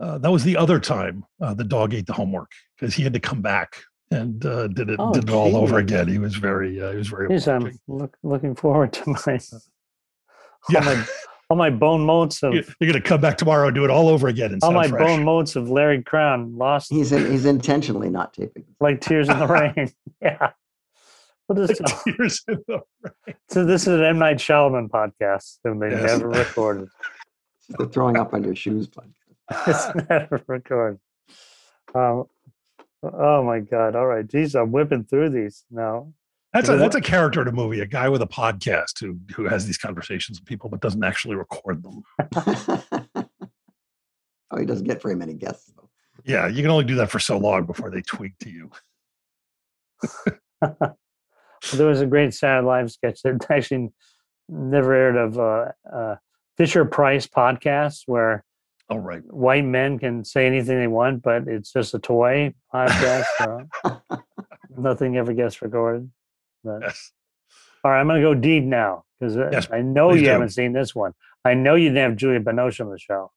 [0.00, 3.12] uh, that was the other time uh, the dog ate the homework because he had
[3.14, 6.08] to come back and uh, did it Oh, did it all over again.
[6.08, 7.26] He was very uh, he was very.
[7.30, 9.16] Yes, I'm look, looking forward to my
[9.52, 9.60] all,
[10.70, 10.80] Yeah.
[10.80, 11.04] my
[11.50, 14.08] all my bone motes of You're you're gonna come back tomorrow and do it all
[14.08, 15.00] over again and all my fresh.
[15.06, 18.64] bone motes of Larry Crowne lost He's in, he's intentionally not taping.
[18.80, 19.90] like tears in the rain.
[20.22, 20.50] Yeah.
[21.48, 22.82] We'll just, Tears in the-
[23.48, 26.02] so this is an M Night Shyamalan podcast, and they Yes.
[26.18, 26.88] never recorded.
[27.70, 29.12] It's the throwing up on your shoes podcast.
[29.96, 31.00] It's never recorded.
[31.94, 32.24] Um,
[33.02, 33.94] oh my god!
[33.96, 36.12] All right, geez, I'm whipping through these now.
[36.54, 37.80] That's a Because that's a character in a movie.
[37.80, 41.34] A guy with a podcast who who has these conversations with people but doesn't actually
[41.36, 42.02] record them.
[44.50, 45.88] oh, he doesn't get very many guests though.
[46.24, 48.70] Yeah, you can only do that for so long before they tweak to you.
[51.74, 53.90] There was a great Saturday Live sketch that actually
[54.48, 56.16] never aired of uh, uh,
[56.56, 58.44] Fisher Price podcast where
[58.88, 59.22] All right.
[59.32, 63.24] white men can say anything they want, but it's just a toy podcast.
[63.38, 63.66] so
[64.76, 66.10] nothing ever gets recorded.
[66.64, 67.12] But, Yes.
[67.84, 70.26] all right, I'm going to go deep now because Yes, I know you do.
[70.30, 71.12] haven't seen this one.
[71.44, 73.30] I know you didn't have Julia Binoche on the show.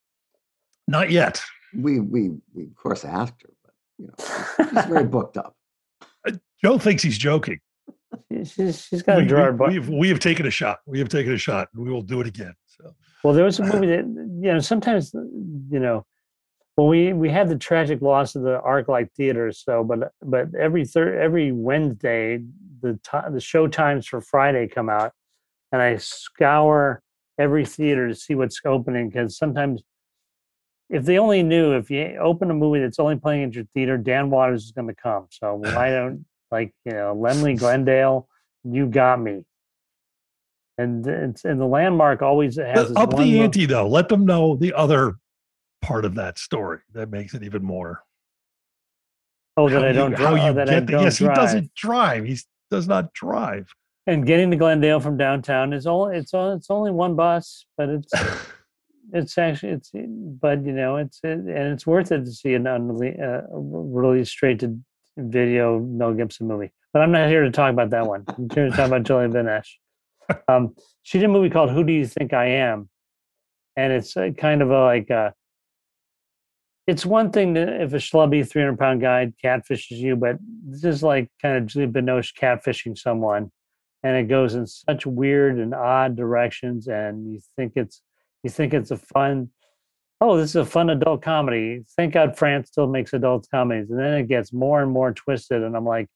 [0.88, 1.42] Not yet.
[1.74, 5.56] We we we of course asked her, but you know she's very booked up.
[6.62, 7.60] Joe thinks he's joking.
[8.32, 9.72] She- she's, she's got We, a Gerard Butler.
[9.74, 10.80] we, have we have taken a shot.
[10.86, 11.70] We have taken a shot.
[11.74, 12.54] We will do it again.
[12.68, 12.94] So
[13.24, 16.06] Well, there was a movie that you know sometimes you know
[16.78, 20.86] well we we had the tragic loss of the ArcLight Theater so but but every
[20.86, 22.40] third every Wednesday
[22.82, 25.12] the ti- the show times for Friday come out
[25.72, 27.02] and I scour
[27.38, 29.84] every theater to see what's opening because sometimes
[30.90, 33.98] if they only knew if you open a movie that's only playing at your theater,
[33.98, 35.28] Dan Waters is going to come.
[35.30, 38.28] So why don't like you know Laemmle Glendale?
[38.64, 39.44] You got me.
[40.78, 43.88] And it's and the landmark always has this Up the ante, though.
[43.88, 45.16] Let them know the other
[45.82, 48.04] part of that story that makes it even more.
[49.58, 50.38] Oh, that I don't drive.
[50.38, 50.98] you that I get there.
[50.98, 51.36] don't Yes, drive.
[51.38, 52.26] he doesn't drive.
[52.26, 52.38] He
[52.72, 53.68] does not drive.
[54.08, 56.08] And getting to Glendale from downtown is all.
[56.08, 56.54] it's all.
[56.54, 58.12] it's only one bus, but it's
[59.14, 62.64] it's actually it's but you know it's it, and it's worth it to see an
[62.64, 64.80] unrele- uh, really straight to
[65.18, 66.72] video Mel Gibson movie.
[66.94, 68.26] But I'm not here to talk about that one.
[68.28, 69.76] I'm here to talk about Julia Binoche.
[70.48, 72.90] Um, she did a movie called Who Do You Think I Am,
[73.76, 75.32] and it's uh, kind of a like uh
[76.88, 81.04] it's one thing to, if a schlubby 300 pound guy catfishes you, but this is
[81.04, 83.52] like kind of Julie Binoche catfishing someone,
[84.04, 88.02] and it goes in such weird and odd directions, and you think it's
[88.44, 89.50] you think it's a fun
[90.22, 91.84] oh this is a fun adult comedy.
[91.98, 93.90] Thank god france still makes adult comedies.
[93.90, 96.08] And then it gets more and more twisted and i'm like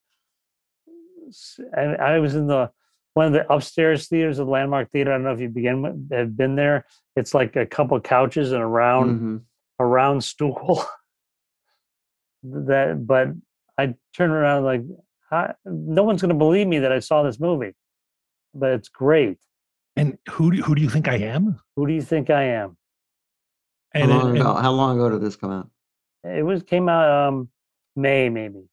[1.74, 2.70] and I was in the
[3.16, 6.12] one of the upstairs theaters of landmark theater i don't know if you begin with,
[6.12, 6.86] have been there.
[7.16, 9.42] It's like a couple couches and a round Mhm.
[9.80, 10.86] a round stool.
[12.44, 13.30] That but
[13.80, 14.84] i turn around like
[15.32, 17.74] I, no one's going to believe me that i saw this movie
[18.54, 19.38] but it's great.
[19.98, 21.60] And who do, who do you think I am?
[21.76, 22.78] who do you think i am
[23.96, 24.54] How long and- ago?
[24.56, 25.70] How long ago did this come out?
[26.24, 27.50] It was came out um
[27.96, 28.64] May maybe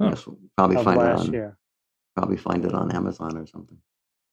[0.00, 0.08] Huh.
[0.10, 1.56] Yes, we'll probably of find it on year.
[2.16, 3.78] probably find it on Amazon or something.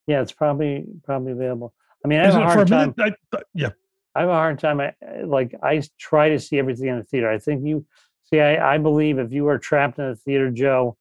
[0.07, 1.73] Yeah, it's probably probably available.
[2.03, 2.93] I mean, I have a a hard time.
[2.97, 3.15] minute?
[3.33, 3.69] I, yeah.
[4.15, 4.79] I have a hard time.
[4.79, 7.29] I like I try to see everything in the theater.
[7.29, 7.85] I think you
[8.25, 8.39] see.
[8.39, 10.97] I I believe if you were trapped in a theater, Joe,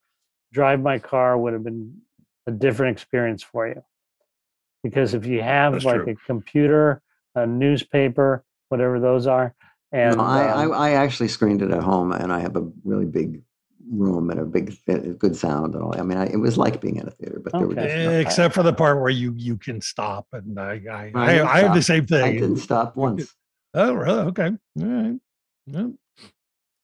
[0.52, 1.96] Drive My Car would have been
[2.46, 3.82] a different experience for you.
[4.84, 6.12] Because if you have That's like true.
[6.12, 7.02] a computer,
[7.34, 9.54] a newspaper, whatever those are,
[9.92, 12.68] and no, I, um, I I actually screened it at home, and I have a
[12.84, 13.42] really big
[13.90, 14.76] room and a big
[15.18, 15.98] good sound and all.
[15.98, 18.10] I mean, I, it was like being in a theater, but there were just no,
[18.10, 21.58] Except for the part where you you can stop, and I I, I I, I
[21.60, 22.24] have the same thing.
[22.24, 23.34] I didn't stop once.
[23.74, 24.20] Oh, really?
[24.20, 24.50] Okay.
[24.80, 25.20] All right.
[25.66, 25.86] Yeah.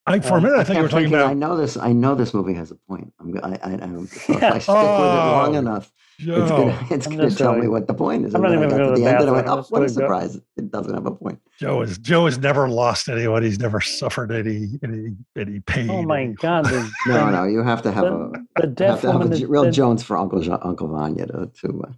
[0.07, 1.77] I for a minute I, I thought you were talking thinking, I about know this.
[1.79, 3.13] I know this movie has a point.
[3.21, 3.35] I'm.
[3.43, 3.59] I.
[3.63, 3.71] I.
[3.83, 6.87] I'm so if I stick with it long Oh, enough, it's gonna.
[6.91, 8.35] It's gonna tell gonna- me what the point is.
[8.35, 9.87] I'm not even got gonna to the end, the and I went, "Oh, what a
[9.87, 10.37] just go- surprise!
[10.59, 13.43] It doesn't have a point." Joe is Joe has never lost anyone.
[13.43, 15.89] He's never suffered any any any pain.
[15.89, 19.01] oh my god, the, No, no, you have to have a the, the have deaf
[19.03, 21.93] have woman, a at- real the, Jones for Uncle Jo- Uncle Vanya to to uh,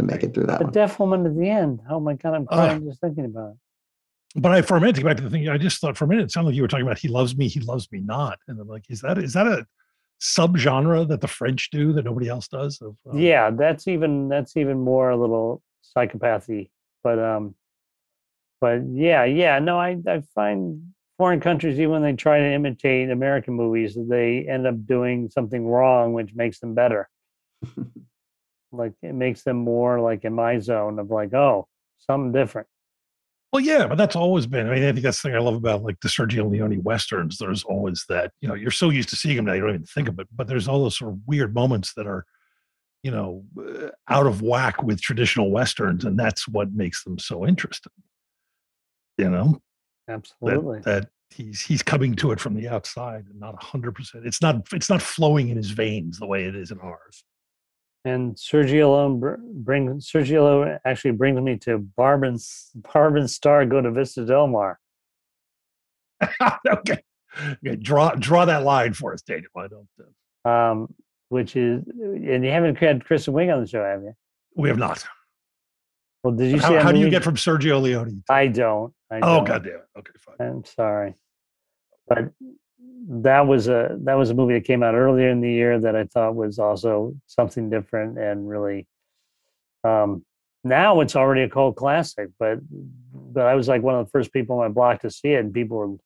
[0.00, 0.72] to make it through that the one.
[0.74, 1.80] deaf woman at the end.
[1.88, 2.58] Oh my god, I'm Ugh.
[2.58, 3.56] crying just thinking about it.
[4.36, 6.04] But I for a minute to get back to the thing, I just thought for
[6.04, 8.00] a minute it sounded like you were talking about he loves me, he loves me
[8.00, 9.66] not, and I'm like, is that is that a
[10.20, 12.80] subgenre that the French do that nobody else does?
[12.82, 15.62] Of, um, yeah that's even that's even more a little
[15.96, 16.70] psychopathy
[17.02, 17.54] but um
[18.60, 20.82] but yeah yeah no i i find
[21.16, 25.66] foreign countries even when they try to imitate american movies they end up doing something
[25.66, 27.08] wrong which makes them better
[28.72, 31.66] like it makes them more like in my zone of like oh
[31.98, 32.66] something different
[33.52, 34.68] Well, yeah, but that's always been.
[34.68, 37.38] I mean, I think that's the thing I love about like the Sergio Leone westerns.
[37.38, 38.32] There's always that.
[38.40, 40.28] You know, you're so used to seeing them now, you don't even think of it.
[40.34, 42.26] But there's all those sort of weird moments that are,
[43.02, 47.46] you know, uh, out of whack with traditional westerns, and that's what makes them so
[47.46, 47.92] interesting.
[49.16, 49.62] You know,
[50.08, 54.26] absolutely that that he's he's coming to it from the outside and not hundred percent.
[54.26, 57.24] It's not it's not flowing in his veins the way it is in ours.
[58.04, 62.24] And sergio bring sergio actually brings me to barb
[62.74, 64.78] barb star go to vista del mar
[66.68, 66.98] okay,
[67.64, 69.50] okay, draw draw that line for us, Daniel.
[69.56, 69.88] I don't.
[70.44, 70.94] Uh, um,
[71.28, 74.14] which is, and you haven't had Kristen Wiig on the show, have you?
[74.56, 75.04] we have not.
[76.22, 76.64] Well, did you see?
[76.64, 78.24] How, that how do you get from Sergio Leone?
[78.28, 78.92] I don't.
[79.10, 79.44] I oh don't.
[79.46, 79.98] god damn it.
[79.98, 80.48] Okay, fine.
[80.48, 81.14] I'm sorry,
[82.08, 82.30] but
[83.08, 85.96] that was a that was a movie that came out earlier in the year that
[85.96, 88.86] I thought was also something different and really.
[89.84, 90.24] Um,
[90.64, 92.58] now it's already a cult classic, but
[93.12, 95.40] but I was like one of the first people on my block to see it,
[95.40, 95.96] and people were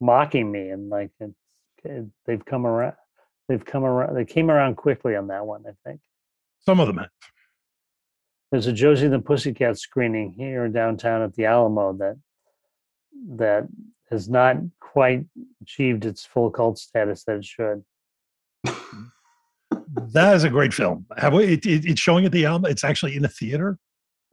[0.00, 1.30] mocking me, and like it,
[1.84, 2.94] it, they've come around.
[3.48, 4.16] They've come around.
[4.16, 5.64] They came around quickly on that one.
[5.68, 6.00] I think.
[6.60, 6.98] Some of them.
[6.98, 7.08] have.
[8.50, 12.16] there's a Josie and the Pussycat screening here downtown at the Alamo that
[13.36, 13.68] that
[14.10, 15.24] has not quite
[15.62, 17.84] achieved its full cult status that it should.
[20.12, 21.06] That is a great film.
[21.16, 22.68] Have we, it, it, it's showing at the Alamo.
[22.68, 23.78] It's actually in a theater.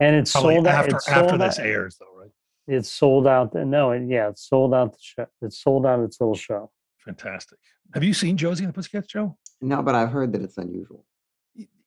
[0.00, 0.74] And it's Probably sold out.
[0.74, 2.30] after It's after sold this out, airs, though, right?
[2.68, 3.54] it's sold out.
[3.54, 4.92] No, it, yeah, it's sold out.
[4.92, 5.26] The show.
[5.42, 6.70] It's sold out its little show.
[7.04, 7.58] Fantastic.
[7.94, 9.36] Have you seen Josie and the Pussycat Show?
[9.60, 11.04] No, but I've heard that it's unusual.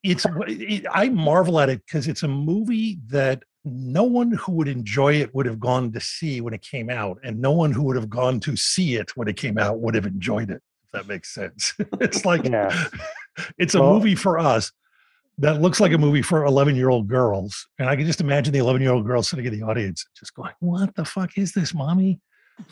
[0.04, 4.67] It's it, I marvel at it because it's a movie that no one who would
[4.67, 7.84] enjoy it would have gone to see when it came out, and no one who
[7.84, 10.62] would have gone to see it when it came out would have enjoyed it.
[10.86, 11.74] If that makes sense.
[12.02, 12.88] it's like Yeah.
[13.58, 14.71] it's a Well- movie for us
[15.38, 17.67] that looks like a movie for 11 year old girls.
[17.80, 20.34] And I can just imagine the 11 year old girl sitting in the audience just
[20.36, 22.19] going, What the fuck is this, mommy?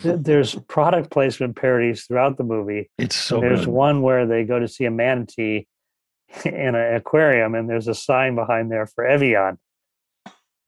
[0.03, 2.91] There's product placement parodies throughout the movie.
[2.99, 3.69] It's so there's good.
[3.73, 5.67] one where they go to see a manatee
[6.45, 9.57] in an aquarium, and there's a sign behind there for Evian,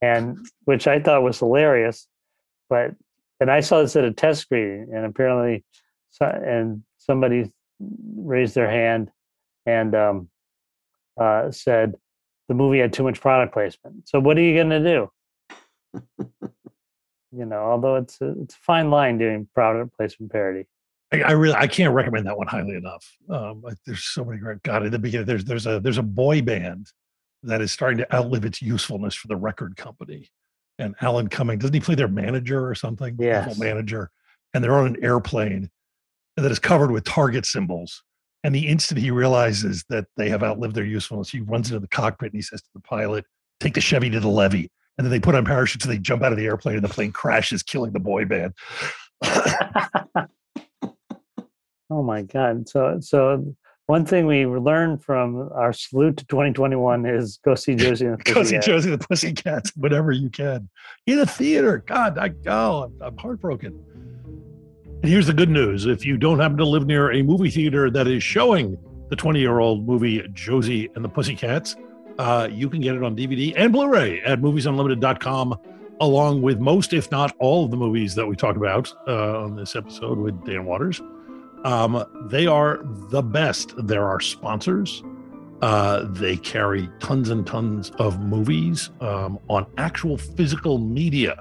[0.02, 2.06] and which I thought was hilarious.
[2.68, 2.94] But
[3.40, 5.64] and I saw this at a test screening, and apparently,
[6.10, 7.50] so, and somebody
[8.16, 9.10] raised their hand
[9.66, 10.28] and um,
[11.18, 11.94] uh, said
[12.48, 14.08] the movie had too much product placement.
[14.08, 15.10] So what are you going to do?
[17.32, 20.66] you know, although it's a, it's a fine line doing product placement parody.
[21.12, 23.06] I, I really I can't recommend that one highly enough.
[23.28, 25.26] Um, there's so many great God at the beginning.
[25.26, 26.88] There's there's a there's a boy band
[27.42, 30.28] that is starting to outlive its usefulness for the record company.
[30.78, 33.16] And Alan Cumming doesn't he play their manager or something?
[33.18, 33.52] Yeah.
[33.58, 34.10] Manager.
[34.54, 35.70] And they're on an airplane
[36.36, 38.02] that is covered with target symbols.
[38.44, 41.88] And the instant he realizes that they have outlived their usefulness, he runs into the
[41.88, 43.24] cockpit and he says to the pilot,
[43.60, 46.22] "Take the Chevy to the levee." And then they put on parachutes and they jump
[46.22, 48.54] out of the airplane and the plane crashes, killing the boy band.
[51.88, 52.68] oh my god!
[52.68, 53.54] So so
[53.92, 58.22] one thing we learned from our salute to 2021 is go see Josie and the
[58.22, 58.66] Go see Pussycats.
[58.66, 60.70] Josie and the Pussycats whenever you can
[61.06, 61.84] in a theater.
[61.86, 63.78] God, I oh, I'm, I'm heartbroken.
[65.02, 67.90] And here's the good news: if you don't happen to live near a movie theater
[67.90, 68.78] that is showing
[69.10, 71.76] the 20 year old movie Josie and the Pussycats,
[72.18, 75.54] uh, you can get it on DVD and Blu-ray at moviesunlimited.com,
[76.00, 79.54] along with most, if not all, of the movies that we talk about uh, on
[79.54, 81.02] this episode with Dan Waters.
[81.64, 83.74] Um, they are the best.
[83.76, 85.02] There are sponsors.
[85.60, 91.36] Uh, they carry tons and tons of movies um, on actual physical media,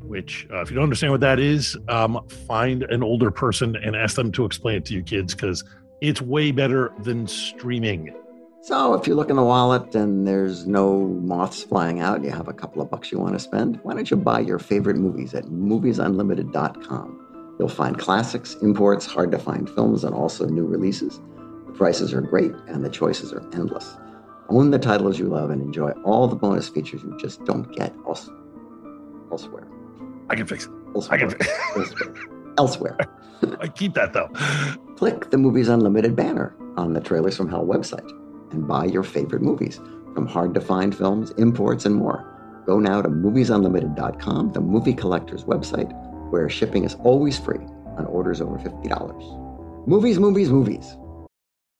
[0.00, 3.94] which, uh, if you don't understand what that is, um, find an older person and
[3.94, 5.62] ask them to explain it to you kids because
[6.00, 8.14] it's way better than streaming.
[8.62, 12.48] So if you look in the wallet and there's no moths flying out, you have
[12.48, 15.34] a couple of bucks you want to spend, why don't you buy your favorite movies
[15.34, 17.19] at moviesunlimited.com?
[17.60, 21.20] You'll find classics, imports, hard to find films, and also new releases.
[21.66, 23.98] The prices are great and the choices are endless.
[24.48, 27.94] Own the titles you love and enjoy all the bonus features you just don't get
[28.06, 28.30] else-
[29.30, 29.68] elsewhere.
[30.30, 30.72] I can fix it.
[30.94, 31.14] Elsewhere.
[31.14, 31.30] I can.
[31.30, 31.54] Fix it.
[31.76, 32.14] elsewhere.
[32.56, 32.98] elsewhere.
[33.60, 34.28] I keep that though.
[34.96, 38.10] Click the Movies Unlimited banner on the Trailers from Hell website
[38.52, 39.78] and buy your favorite movies
[40.14, 42.24] from hard to find films, imports, and more.
[42.64, 45.92] Go now to moviesunlimited.com, the movie collector's website,
[46.30, 47.64] where shipping is always free
[47.98, 49.86] on orders over $50.
[49.86, 50.96] Movies, movies, movies.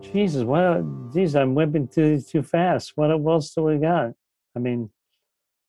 [0.00, 0.82] Jesus, what?
[1.12, 2.92] Geez, I'm whipping through these too fast.
[2.96, 4.12] What, what else do we got?
[4.54, 4.90] I mean,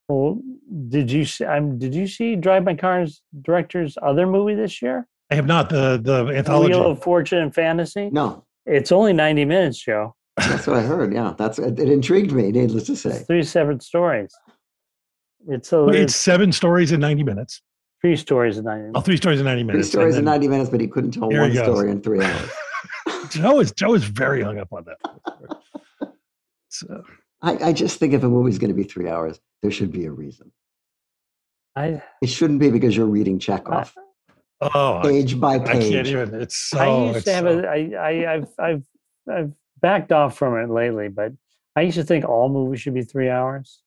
[0.09, 0.41] well,
[0.89, 1.45] did you see?
[1.45, 1.77] I'm.
[1.79, 5.07] Did you see Drive My Car's director's other movie this year?
[5.31, 6.73] I have not the the anthology.
[6.73, 8.09] Wheel of Fortune and Fantasy.
[8.11, 10.15] No, It's only 90 minutes, Joe.
[10.37, 11.13] that's what I heard.
[11.13, 13.23] Yeah, that's it intrigued me, needless to It's say.
[13.23, 14.33] three separate stories.
[15.47, 17.61] It's a It's it's seven stories in 90 minutes.
[18.01, 19.05] three stories in 90 Oh, minutes.
[19.05, 19.89] three stories in 90 minutes.
[19.89, 20.15] Three minutes.
[20.15, 22.49] stories in 90 minutes, but he couldn't tell one story in three hours.
[23.33, 26.11] Joe is Joe is very hung up on that.
[26.69, 27.03] So,
[27.41, 30.05] I, I just think if a movie's going to be three hours, there should be
[30.05, 30.51] a reason.
[31.75, 33.93] I It shouldn't be because you're reading Chekhov
[34.59, 36.33] uh, oh, I, page by I can't even.
[36.41, 36.79] It's so.
[36.79, 38.83] I used to have so- a I, I I've I've
[39.31, 41.33] I've backed off from it lately, but
[41.75, 43.82] I used to think all movies should be three hours.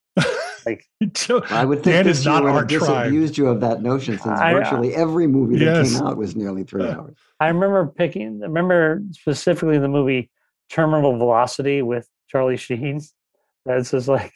[1.13, 3.05] Joe, I would think Dan this is year not would our have tribe.
[3.05, 5.97] disabused you of that notion since I- virtually every movie that Yes.
[5.99, 7.17] came out was nearly three hours.
[7.41, 8.41] I remember picking.
[8.43, 10.31] I remember specifically the movie
[10.71, 13.01] Terminal Velocity with Charlie Sheen.
[13.65, 14.33] That's just like,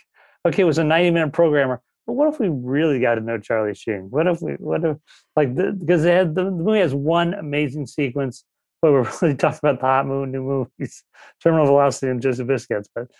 [0.46, 3.74] okay, it was a ninety-minute programmer, but what if we really got to know Charlie
[3.74, 4.08] Sheen?
[4.10, 4.52] What if we?
[4.54, 4.96] What if
[5.36, 8.44] like the, because they had the, the movie has one amazing sequence.
[8.82, 11.04] But we're really talking about the hot mo- new movies,
[11.42, 12.88] Terminal Velocity and Joseph Biscuits.
[12.94, 13.10] But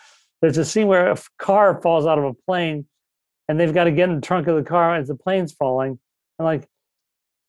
[0.40, 2.86] there's a scene where a car falls out of a plane,
[3.50, 5.98] and they've got to get in the trunk of the car as the plane's falling,
[6.38, 6.68] and like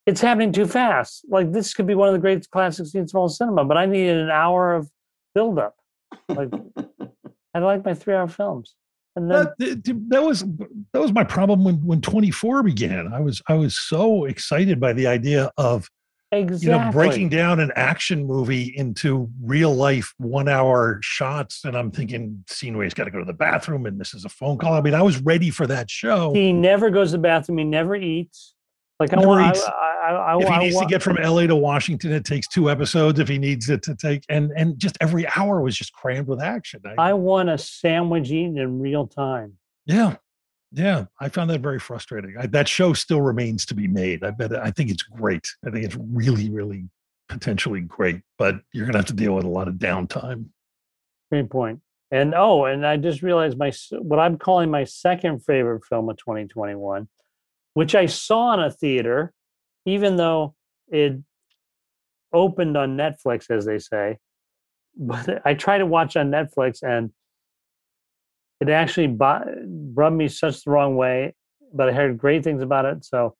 [0.07, 1.23] it's happening too fast.
[1.29, 3.85] Like this could be one of the great classic scenes of all cinema, but I
[3.85, 4.89] needed an hour of
[5.35, 5.75] buildup.
[6.27, 6.49] Like
[7.53, 8.73] I like my three-hour films.
[9.15, 10.43] And then that, that was
[10.93, 13.13] that was my problem when when 24 began.
[13.13, 15.87] I was I was so excited by the idea of
[16.31, 21.75] exactly you know breaking down an action movie into real life one hour shots, and
[21.75, 24.73] I'm thinking Scenery's got to go to the bathroom and misses a phone call.
[24.73, 26.33] I mean, I was ready for that show.
[26.33, 27.57] He never goes to the bathroom.
[27.57, 28.55] He never eats.
[29.01, 29.57] Like I want.
[29.57, 32.47] I, I, I, if he I needs to get from LA to Washington, it takes
[32.47, 33.19] two episodes.
[33.19, 36.39] If he needs it to take, and and just every hour was just crammed with
[36.39, 36.81] action.
[36.85, 39.57] I, I want a sandwich eaten in real time.
[39.85, 40.17] yeah,
[40.71, 42.35] yeah, I found that very frustrating.
[42.39, 44.23] I, that show still remains to be made.
[44.23, 44.55] I bet.
[44.55, 45.45] I think it's great.
[45.65, 46.89] I think it's really, really
[47.27, 48.21] potentially great.
[48.37, 50.45] But you're gonna have to deal with a lot of downtime.
[51.29, 51.81] Great point.
[52.09, 56.17] And oh, and I just realized my what I'm calling my second favorite film of
[56.17, 57.07] 2021,
[57.73, 59.33] which I saw in a theater,
[59.85, 60.55] even though
[60.87, 61.17] it
[62.31, 64.17] opened on Netflix, as they say.
[64.93, 67.11] But I tried to watch on Netflix, and
[68.61, 69.43] it actually bo-
[69.93, 71.35] rubbed me such the wrong way.
[71.73, 73.35] But I heard great things about it, so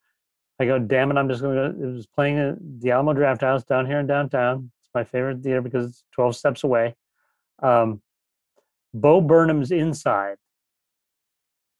[0.60, 1.18] I go, "Damn it!
[1.18, 1.88] I'm just going to." go.
[1.90, 4.72] It was playing at the Alamo Drafthouse down here in downtown.
[4.82, 6.96] It's my favorite theater because it's 12 steps away
[7.62, 8.02] um,
[8.94, 10.38] Bo Burnham's Inside,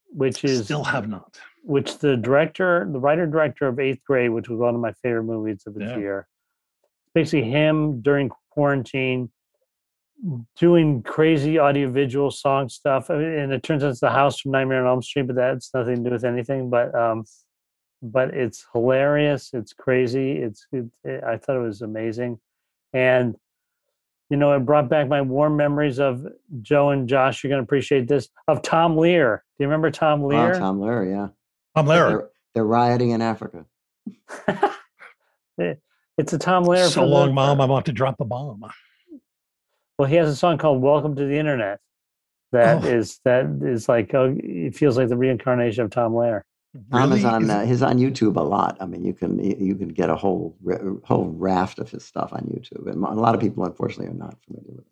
[0.10, 1.40] which is Still have not.
[1.64, 5.24] which the director, the writer director of Eighth Grade, which was one of my favorite
[5.24, 5.98] movies of the Yeah.
[5.98, 6.28] year.
[7.14, 9.32] Basically, him during quarantine
[10.58, 14.52] doing crazy audiovisual song stuff, I mean, and it turns out it's the house from
[14.52, 16.70] Nightmare on Elm Street, but that's nothing to do with anything.
[16.70, 17.24] But um,
[18.02, 19.50] but it's hilarious.
[19.54, 20.34] It's crazy.
[20.34, 22.40] It's it, it- I thought it was amazing,
[22.94, 23.36] and
[24.30, 26.26] you know, it brought back my warm memories of
[26.62, 27.44] Joe and Josh.
[27.44, 29.40] You're going to appreciate this of Tom Lehrer.
[29.58, 30.58] Do you remember Tom Oh, Lehrer?
[30.58, 31.28] Tom Lehrer, yeah.
[31.76, 32.10] I'm Larry.
[32.12, 33.66] They're, they're rioting in Africa.
[35.58, 35.82] It-
[36.18, 36.86] it's a Tom Lehrer.
[36.88, 37.60] So from the- long, mom.
[37.62, 38.64] I'm about to drop the bomb.
[40.02, 41.80] Well, he has a song called "Welcome to the Internet."
[42.54, 42.88] That Oh.
[42.88, 46.42] is that is like oh, it feels like the reincarnation of Tom Lehrer.
[46.92, 47.24] Tom Really?
[47.24, 48.78] on uh, he's on YouTube a lot.
[48.80, 50.58] I mean, you can you can get a whole
[51.04, 54.38] whole raft of his stuff on YouTube, and a lot of people, unfortunately, are not
[54.44, 54.86] familiar with it.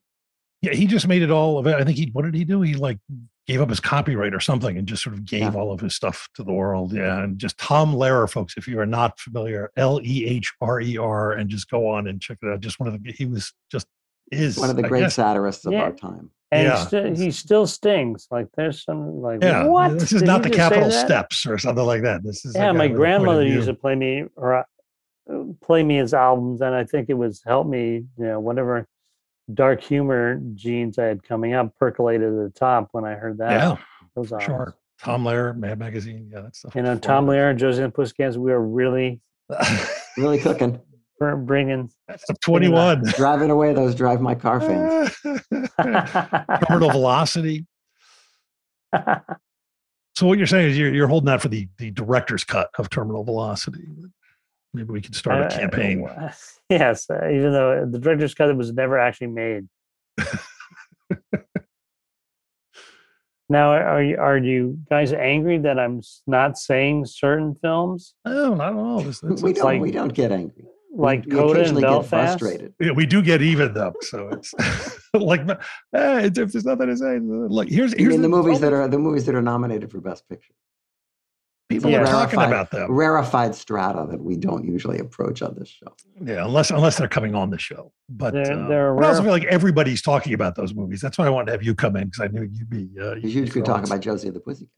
[0.61, 1.73] Yeah, he just made it all of it.
[1.73, 2.61] I think he what did he do?
[2.61, 2.99] He like
[3.47, 5.59] gave up his copyright or something and just sort of gave Yeah.
[5.59, 6.93] all of his stuff to the world.
[6.93, 7.23] Yeah.
[7.23, 10.99] And just Tom Lehrer, folks, if you are not familiar, L E H R E
[10.99, 12.59] R, and just go on and check it out.
[12.59, 13.87] Just one of the he was just
[14.31, 15.83] is One of the great satirists of Yeah.
[15.83, 16.31] our time.
[16.51, 16.79] And Yeah.
[16.79, 18.27] he, still, he still stings.
[18.31, 19.65] Like there's some like Yeah.
[19.65, 19.93] what?
[19.99, 22.23] This is Did not the just say Capitol steps or something like that.
[22.23, 24.55] This is Yeah, guy my with a point of grandmother used to play me or
[24.55, 24.63] uh,
[25.61, 28.87] play me his albums, and I think it was help me, you know, whatever
[29.53, 33.51] dark humor genes I had coming up percolated at the top when I heard that.
[33.51, 33.75] Yeah,
[34.15, 34.45] those albums.
[34.45, 34.75] sure.
[35.01, 36.29] Tom Lehrer, Mad Magazine.
[36.33, 36.75] Yeah, that stuff.
[36.75, 37.37] You know, Tom forward.
[37.39, 39.21] Lehrer, Josie and the Pussycats, we were really
[40.17, 40.77] Really cooking, br-
[41.19, 41.89] bringing.
[42.07, 43.03] That's 21.
[43.17, 45.15] driving away those drive my car fans.
[46.67, 47.65] Terminal velocity.
[50.15, 52.89] So what you're saying is you're, you're holding out for the, the director's cut of
[52.89, 53.87] Terminal Velocity.
[54.73, 56.01] Maybe we can start a Uh, campaign.
[56.05, 56.29] w-
[56.69, 59.67] Yes, uh, even though the director's cut was never actually made.
[63.49, 68.73] now, are you are you guys angry that I'm not saying certain films Oh, not
[68.73, 68.99] at all.
[69.01, 70.65] This, this, we it's don't like- we don't get angry.
[70.91, 72.39] We- like we, Coda and occasionally get Belfast?
[72.39, 72.73] frustrated.
[72.79, 73.93] yeah, we do get even though.
[74.01, 74.53] So it's
[75.13, 75.57] like, eh,
[75.93, 78.87] it's, if there's nothing to say, like here's I here's mean, the movies that are
[78.87, 80.53] the movies that are nominated for Best Picture.
[81.69, 82.01] people Yeah.
[82.01, 82.91] are talking about them.
[82.91, 85.93] Rarefied strata that we don't usually approach on this show.
[86.21, 87.91] Yeah, unless unless they're coming on the show.
[88.09, 91.01] But They're- uh, they're but I also feel like everybody's talking about those movies.
[91.01, 92.89] That's why I wanted to have you come in because I knew you'd be.
[92.99, 94.69] Uh, you'd You be could talk about Josie and the Pussycat.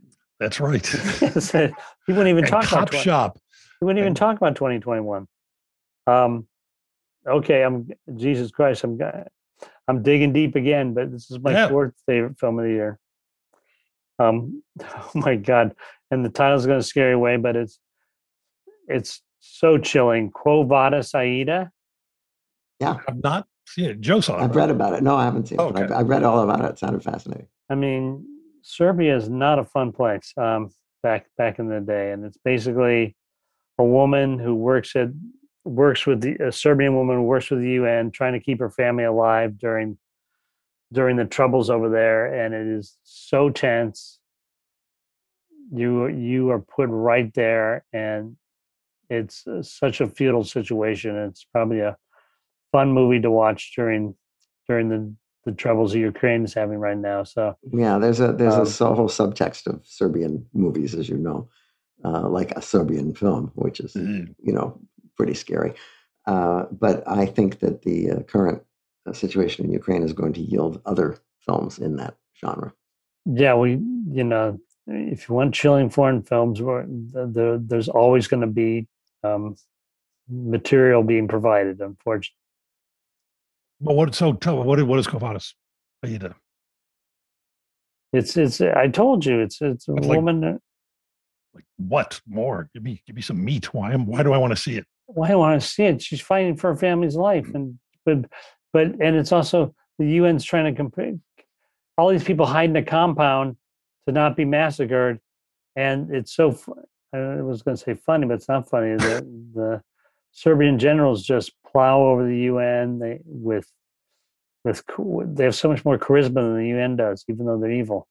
[0.41, 0.85] That's right.
[2.07, 3.37] He wouldn't even and talk about Cop 20 Shop.
[3.79, 5.25] he wouldn't even and- talk about 2021.
[6.07, 6.47] Um,
[7.27, 8.99] okay, I'm Jesus Christ, I'm
[9.87, 11.67] I'm digging deep again, but this is my Yeah.
[11.67, 12.99] fourth favorite film of the year.
[14.19, 15.75] Um, oh my God,
[16.09, 17.79] and the title's going to scare you away, but it's
[18.87, 20.31] it's so chilling.
[20.31, 21.71] Quo Vadis Aida.
[22.79, 24.01] Yeah, I've not seen it.
[24.01, 24.43] Joe saw it.
[24.43, 24.63] I've right?
[24.63, 25.03] read about it.
[25.03, 25.73] No, I haven't seen it.
[25.73, 25.83] But Okay.
[25.83, 26.69] I've, I've read all about it.
[26.71, 27.47] It sounded fascinating.
[27.69, 28.25] I mean,
[28.63, 30.33] Serbia is not a fun place.
[30.37, 30.69] Um,
[31.03, 33.15] back back in the day, and it's basically
[33.79, 35.09] a woman who works at
[35.63, 39.03] works with the a Serbian woman works with the UN, trying to keep her family
[39.03, 39.97] alive during
[40.93, 44.19] during the troubles over there, and it is so tense.
[45.73, 48.35] You you are put right there, and
[49.09, 51.15] it's uh, such a futile situation.
[51.17, 51.97] It's probably a
[52.71, 54.15] fun movie to watch during
[54.67, 55.13] during the
[55.45, 57.23] the troubles that Ukraine is having right now.
[57.23, 61.49] So Yeah, there's a there's Um, a whole subtext of Serbian movies, as you know,
[62.03, 64.35] uh, like a Serbian film, which is Mm.
[64.43, 64.79] you know
[65.17, 65.73] pretty scary.
[66.27, 68.61] Uh, but I think that the uh, current
[69.07, 72.73] uh, situation in Ukraine is going to yield other films in that genre.
[73.25, 78.47] yeah, we you know if you want chilling foreign films, there, there's always going to
[78.47, 78.87] be
[79.23, 79.55] um,
[80.29, 81.81] material being provided.
[81.81, 82.35] Unfortunately.
[83.79, 84.15] But what?
[84.15, 84.81] So tell what?
[84.83, 85.39] What is Quo
[86.03, 86.35] Aida?
[88.13, 88.61] It's it's.
[88.61, 90.41] I told you, it's it's a woman.
[90.41, 90.59] Like,
[91.53, 92.69] like what more?
[92.73, 93.73] Give me give me some meat.
[93.73, 94.85] Why am why do I want to see it?
[95.15, 96.01] Do I want to see it?
[96.01, 97.55] She's fighting for her family's life, mm-hmm.
[97.55, 98.17] and but
[98.73, 101.13] but and it's also the UN's trying to compare
[101.97, 103.55] all these people hide in a compound
[104.07, 105.19] to not be massacred,
[105.75, 106.57] and it's so.
[107.13, 108.95] I was going to say funny, but it's not funny.
[108.95, 109.81] The, the
[110.31, 112.99] Serbian generals just plow over the UN.
[112.99, 113.69] They with
[114.63, 114.83] with
[115.25, 118.07] they have so much more charisma than the UN does, even though they're evil.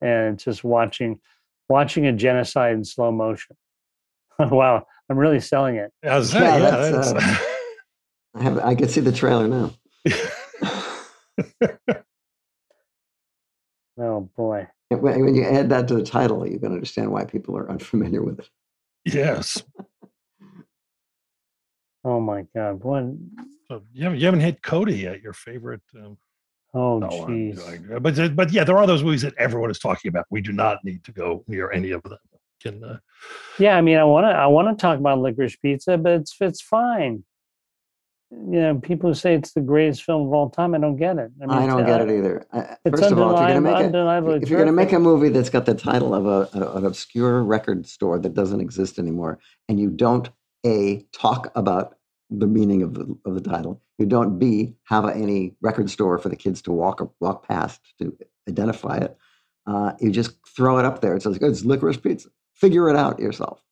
[0.00, 1.20] And just watching
[1.68, 3.56] watching a genocide in slow motion.
[4.38, 5.90] wow, I'm really selling it.
[6.02, 7.20] Yeah, yeah, that's, uh,
[8.34, 9.72] I have I can see the trailer now.
[13.98, 14.68] oh boy.
[14.90, 18.38] When you add that to the title, you can understand why people are unfamiliar with
[18.38, 18.48] it.
[19.04, 19.62] Yes.
[22.04, 22.82] oh my God!
[22.82, 23.30] One.
[23.68, 25.20] So you haven't you haven't hit Coda yet?
[25.22, 25.82] Your favorite?
[25.94, 26.16] Um,
[26.74, 28.02] oh jeez.
[28.02, 30.26] but but yeah, there are those movies that everyone is talking about.
[30.30, 32.18] We do not need to go near any of them.
[32.62, 32.98] Can, uh,
[33.58, 36.36] yeah, I mean, I want to I want to talk about Licorice Pizza, but it's
[36.40, 37.24] it's fine
[38.30, 40.74] you know, people who say it's the greatest film of all time.
[40.74, 41.30] I don't get it.
[41.42, 42.46] I, mean, I don't get it either.
[42.90, 45.30] First of all, if you're going to make if you're going to make a movie
[45.30, 49.38] that's got the title of a, a, an obscure record store that doesn't exist anymore,
[49.68, 50.28] and you don't
[50.66, 51.96] a talk about
[52.28, 56.28] the meaning of the of the title, you don't b have any record store for
[56.28, 58.14] the kids to walk walk past to
[58.46, 59.16] identify it.
[59.66, 61.16] Uh, you just throw it up there.
[61.16, 62.28] It says it's licorice pizza.
[62.60, 63.62] Figure it out yourself.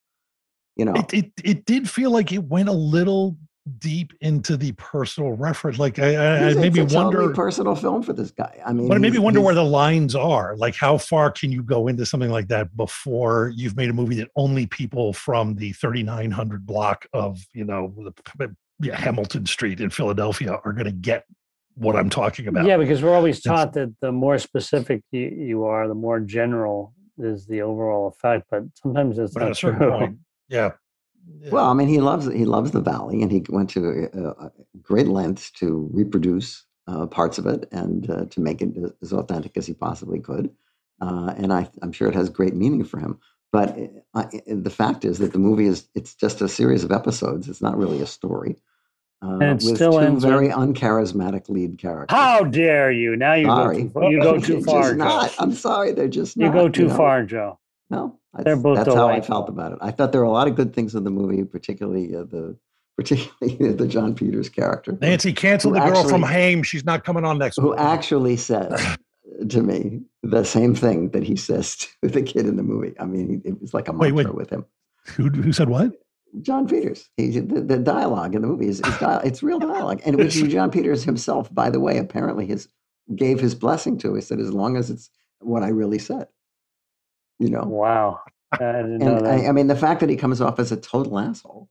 [0.76, 3.37] You know, it, it, it did feel like it went a little
[3.78, 5.78] deep into the personal reference.
[5.78, 8.61] Like I, I, I maybe wonder personal film for this guy.
[8.64, 10.57] I mean, but I maybe wonder where the lines are.
[10.57, 14.16] Like how far can you go into something like that before you've made a movie
[14.16, 17.93] that only people from the 3900 block of you know
[18.39, 21.24] the, yeah, Hamilton Street in Philadelphia are going to get
[21.74, 22.66] what I'm talking about.
[22.66, 26.95] Yeah, because we're always taught that the more specific you, you are, the more general
[27.19, 28.47] is the overall effect.
[28.51, 29.77] But sometimes it's not true.
[29.77, 30.73] Point, yeah,
[31.51, 34.49] well, I mean, he loves he loves the valley, and he went to uh,
[34.81, 39.57] great lengths to reproduce uh, parts of it and uh, to make it as authentic
[39.57, 40.51] as he possibly could.
[41.01, 43.19] Uh, and I, am sure it has great meaning for him.
[43.53, 43.77] But
[44.14, 47.49] uh, the fact is that the movie is it's just a series of episodes.
[47.49, 48.57] It's not really a story.
[49.23, 50.57] Uh, and with still two very with...
[50.57, 52.14] uncharismatic lead characters.
[52.14, 53.17] How dare you?
[53.17, 53.85] Now you sorry.
[53.85, 54.95] go too, you go too far.
[54.95, 55.35] Not.
[55.39, 56.97] I'm sorry, they're just you go too you know?
[56.97, 57.59] far, Joe.
[57.89, 59.09] No, they're both that's delightful.
[59.09, 59.79] how I felt about it.
[59.81, 62.57] I thought there were a lot of good things in the movie, particularly uh, the
[62.97, 64.97] particularly the Jon Peters character.
[65.01, 66.62] Nancy, cancel the girl from Haim.
[66.62, 67.59] She's not coming on next.
[67.59, 67.64] Week.
[67.64, 68.99] Who actually says
[69.49, 72.95] to me the same thing that he says to the kid in the movie.
[72.99, 74.35] I mean, it was like a mantra wait, wait.
[74.35, 74.64] with him.
[75.14, 75.93] Who, who said what?
[76.43, 77.09] Jon Peters.
[77.16, 80.34] He, the, the dialogue in the movie is, is dialogue, it's real dialogue, and which
[80.49, 82.68] Jon Peters himself, by the way, apparently his
[83.14, 84.14] gave his blessing to.
[84.14, 85.11] He said, as long as it's
[85.41, 86.26] what I really said.
[87.39, 87.64] You know.
[87.64, 88.20] Wow.
[88.53, 91.68] I and I, I, mean, the fact that he comes off as a total asshole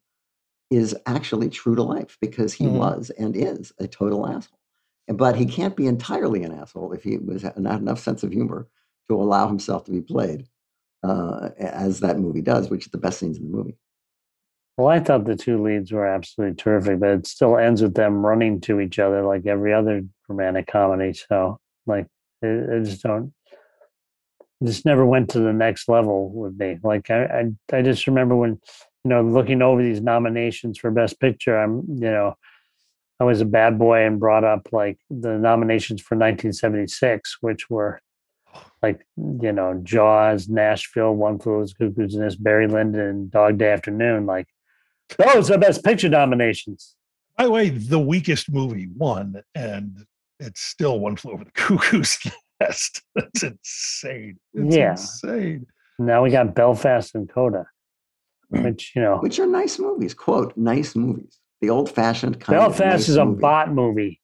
[0.70, 2.78] is actually true to life because he mm-hmm.
[2.78, 4.59] was and is a total asshole.
[5.07, 8.68] But he can't be entirely an asshole if he was not enough sense of humor
[9.07, 10.47] to allow himself to be played
[11.03, 13.78] uh, as that movie does, which is the best scenes in the movie.
[14.78, 18.26] Well, I thought the two leads were absolutely terrific, but it still ends with them
[18.26, 21.13] running to each other like every other romantic comedy.
[21.13, 22.07] So, like,
[22.43, 23.34] I just don't
[24.63, 26.78] just never went to the next level with me.
[26.84, 27.23] Like I,
[27.71, 28.51] I, I just remember when,
[29.03, 32.36] you know, looking over these nominations for Best Picture, I'm, you know,
[33.19, 38.01] I was a bad boy and brought up like the nominations for 1976, which were
[38.82, 43.71] like, you know, Jaws, Nashville, One Flew Over the Cuckoo's Nest, Barry Lyndon, Dog Day
[43.71, 44.26] Afternoon.
[44.26, 44.47] Like
[45.18, 46.95] those are Best Picture nominations.
[47.38, 50.06] By the way, the weakest movie won, and
[50.39, 52.18] it's still One Flew Over the Cuckoo's
[52.62, 53.01] nest.
[53.16, 54.39] That's insane.
[54.53, 54.91] It's yeah.
[54.91, 55.68] insane.
[55.99, 57.68] Now we got Belfast and Coda,
[58.53, 58.64] mm.
[58.64, 59.18] which, you know.
[59.18, 60.14] Which are nice movies.
[60.14, 61.39] Quote, nice movies.
[61.62, 63.41] The old fashioned kind Belfast of nice is a movie.
[63.41, 64.22] bot movie.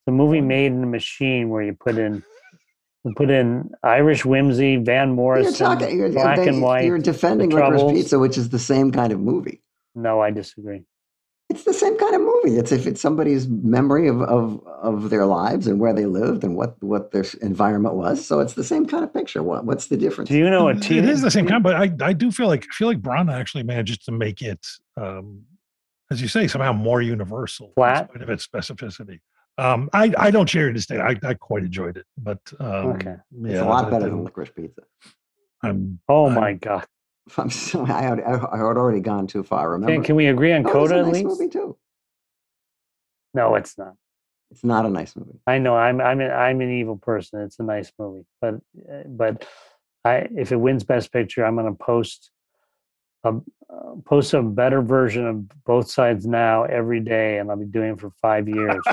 [0.00, 2.22] It's a movie made in a machine where you put in
[3.04, 6.86] you put in Irish whimsy, Van Morrison, you're talking, you're, black they, and white.
[6.86, 9.60] You're defending Licorice Pizza, which is the same kind of movie.
[9.94, 10.82] No, I disagree
[11.50, 12.56] it's the same kind of movie.
[12.56, 16.56] It's if it's somebody's memory of, of, of their lives and where they lived and
[16.56, 18.26] what, what their environment was.
[18.26, 19.42] So it's the same kind of picture.
[19.42, 20.30] What what's the difference?
[20.30, 22.64] Do you know what It is the same kind, but I, I do feel like
[22.64, 24.66] I feel like Branagh actually manages to make it
[24.96, 25.42] um,
[26.10, 29.20] as you say, somehow more universal flat of its specificity.
[29.58, 31.02] Um, I I don't share your disdain.
[31.02, 33.16] I I quite enjoyed it, but um, Okay.
[33.42, 34.82] It's yeah, a lot better didn't- than licorice pizza.
[35.62, 36.86] I'm Oh I'm- my god!
[37.38, 39.70] I'm so, I had, I had already gone too far.
[39.70, 39.92] Remember?
[39.94, 41.26] Can, can we agree on Oh, it's Coda a at nice least?
[41.26, 41.76] movie too.
[43.32, 43.94] No, it's not.
[44.50, 45.40] It's not a nice movie.
[45.46, 47.40] I know I'm I'm an, I'm an evil person.
[47.40, 48.54] It's a nice movie, but
[49.08, 49.44] but
[50.04, 52.30] I if it wins Best Picture, I'm going to post
[53.24, 57.64] a uh, post a better version of both sides now every day, and I'll be
[57.64, 58.84] doing it for five years.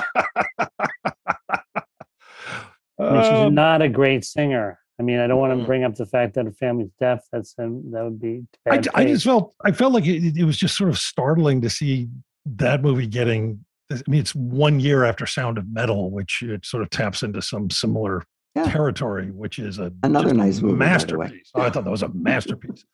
[2.98, 4.78] I mean, she's Um, not a great singer.
[5.02, 5.66] I mean, I don't want to Mm.
[5.66, 7.24] bring up the fact that a family's deaf.
[7.32, 10.56] That's um, that would be I, I just felt I felt like it, it was
[10.56, 12.08] just sort of startling to see
[12.46, 13.64] that movie getting.
[13.90, 17.42] I mean, it's one year after Sound of Metal, which it sort of taps into
[17.42, 18.22] some similar
[18.54, 18.70] Yeah.
[18.70, 21.50] territory, which is a Another just a nice movie, by the masterpiece.
[21.56, 22.84] Oh, I thought that was a masterpiece.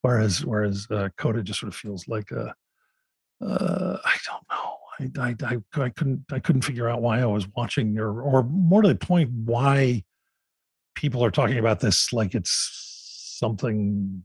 [0.00, 2.54] Whereas, whereas uh, Coda just sort of feels like a.
[3.44, 4.76] Uh, I don't know.
[5.22, 8.42] I, I, I, I couldn't I couldn't figure out why I was watching or or
[8.44, 10.04] more to the point why
[10.94, 14.22] people are talking about this like it's something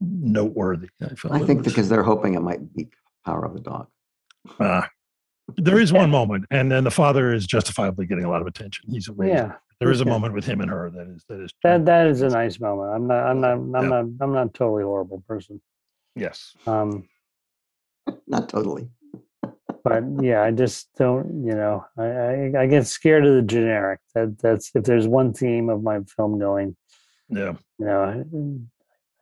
[0.00, 0.88] noteworthy.
[1.02, 2.88] I, felt I think because they're hoping it might beat
[3.24, 3.86] Power of the Dog.
[4.58, 4.82] uh,
[5.56, 8.84] there is one moment, and then the father is justifiably getting a lot of attention.
[8.90, 9.34] He's amazing.
[9.36, 10.10] yeah, there is a okay.
[10.10, 12.94] moment with him and her that is that is that that is a nice moment.
[12.94, 13.88] I'm not I'm not I'm Yeah.
[13.88, 15.60] not I'm not a totally horrible person.
[16.16, 16.54] yes.
[16.66, 17.08] Um,
[18.26, 18.88] Not totally.
[19.84, 21.44] But yeah, I just don't.
[21.44, 24.00] You know, I, I I get scared of the generic.
[24.14, 26.76] That that's if there's one theme of my film going.
[27.28, 27.54] Yeah.
[27.78, 28.60] You know,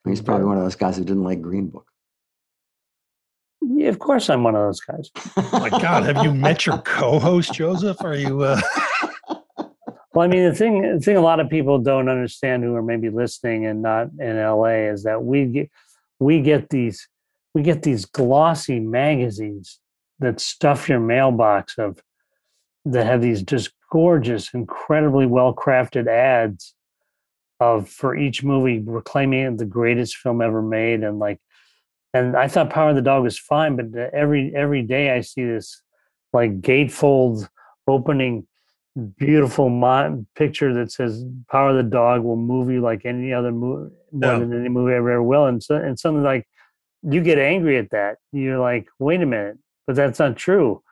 [0.05, 1.87] He's probably one of those guys who didn't like Green Book.
[3.61, 5.11] yeah, of course I'm one of those guys.
[5.37, 8.03] Oh my God, have you met your co-host Joseph?
[8.03, 8.43] Are you?
[8.43, 8.61] Uh,
[10.15, 12.83] Well, I mean, the thing, the thing a lot of people don't understand who are
[12.83, 15.71] maybe listening and not in LA is that we get,
[16.19, 17.07] we get these,
[17.55, 19.79] we get these glossy magazines
[20.21, 22.03] that stuff your mailbox of,
[22.85, 26.75] that have these just gorgeous, incredibly well crafted ads
[27.61, 31.41] of for each movie proclaiming it the greatest film ever made and like,
[32.15, 35.21] and I thought Power of the Dog was fine, but uh, every every day I
[35.21, 35.83] see this
[36.33, 37.49] like gatefold
[37.87, 38.47] opening
[39.19, 43.53] beautiful mo- picture that says "Power of the Dog" will move you like any other
[43.53, 44.39] movie, more Yeah.
[44.39, 45.47] than any movie ever, ever will.
[45.47, 46.49] And so, and something like
[47.03, 48.17] you get angry at that.
[48.33, 49.59] You're like, wait a minute,
[49.89, 50.83] but that's not true.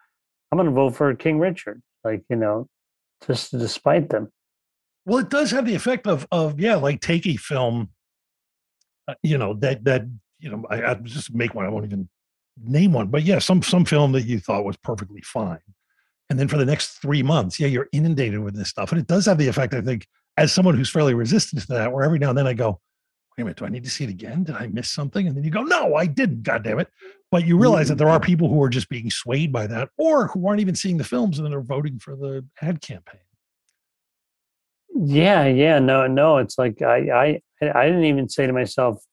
[0.51, 1.83] I'm going to vote for King Richard.
[2.03, 2.67] Like you know,
[3.27, 4.33] just despite them.
[5.05, 7.91] well, it does have the effect of of yeah, like take a film,
[9.07, 10.07] uh, you know that that
[10.41, 11.67] you know I, I just make one.
[11.67, 12.09] I won't even
[12.65, 15.59] name one, but yeah, some some film that you thought was perfectly fine,
[16.31, 19.07] and then for the next three months, yeah, you're inundated with this stuff, and it
[19.07, 19.75] does have the effect.
[19.75, 20.07] I think
[20.39, 22.81] as someone who's fairly resistant to that, where every now and then I go,
[23.37, 24.45] wait a minute, do I need to see it again?
[24.45, 25.27] Did I miss something?
[25.27, 26.45] And then you go, no, I didn't.
[26.45, 26.89] God damn it!
[27.37, 28.25] But you realize that there are mm.
[28.25, 31.39] people who are just being swayed by that, or who aren't even seeing the films
[31.39, 33.21] and then are voting for the ad campaign.
[34.95, 36.39] Yeah, yeah, no, no.
[36.39, 37.11] It's like I,
[37.61, 39.05] I, I didn't even say to myself,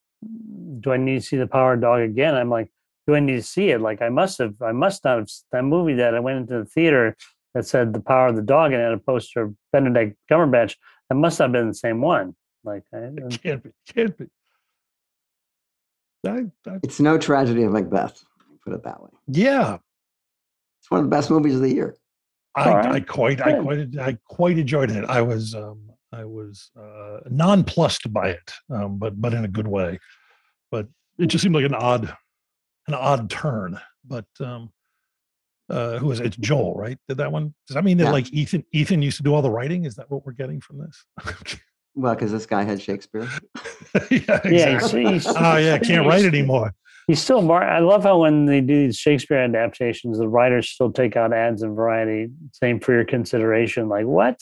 [0.80, 2.72] "Do I need to see the Power Dog again?" I'm like,
[3.08, 5.64] "Do I need to see it?" Like I must have, I must not have that
[5.64, 7.18] movie that I went into the theater
[7.54, 10.78] that said "The Power of the Dog" and had a poster of Benedict Cumberbatch.
[11.10, 12.38] That must have been the same one.
[12.64, 13.72] Like, I, It can't be.
[13.94, 14.28] Can't be.
[16.26, 18.24] I, I, It's no tragedy of Macbeth.
[18.64, 19.10] Put it that way.
[19.28, 19.78] yeah,
[20.82, 21.96] It's one of the best movies of the year.
[22.56, 22.92] I, All right.
[22.94, 25.04] I quite, I quite, I quite enjoyed it.
[25.06, 29.68] I was, um, I was uh, nonplussed by it, um, but but in a good
[29.68, 30.00] way.
[30.72, 32.16] But it just seemed like an odd,
[32.88, 33.80] an odd turn.
[34.06, 34.70] But um,
[35.70, 36.28] uh, who is it?
[36.28, 37.00] It's Joel, right?
[37.10, 37.56] Did that one?
[37.68, 38.12] Does that mean that Yeah.
[38.12, 39.86] like Ethan, Ethan used to do all the writing?
[39.86, 41.06] Is that what we're getting from this?
[41.96, 43.28] Well, because this guy had Shakespeare.
[44.12, 46.74] yeah, yeah, he's, he's, oh yeah, can't write anymore.
[47.08, 47.42] He's still.
[47.42, 51.34] Mar- I love how when they do these Shakespeare adaptations, the writers still take out
[51.34, 53.90] ads in Variety, same for your consideration.
[53.90, 54.40] Like what?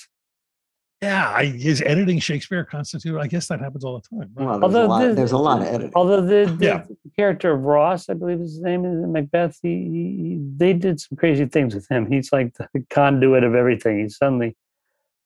[1.01, 3.17] Yeah, I, is editing Shakespeare constitute?
[3.17, 4.29] I guess that happens all the time.
[4.35, 4.45] right?
[4.45, 5.91] Well, there's, Although a lot, the- there's a lot of editing.
[5.95, 6.83] Although the, the Yeah.
[7.17, 10.99] character of Ross, I believe his name is in Macbeth, he, he, he- they did
[11.01, 12.05] some crazy things with him.
[12.11, 13.99] He's like the conduit of everything.
[14.01, 14.55] He's suddenly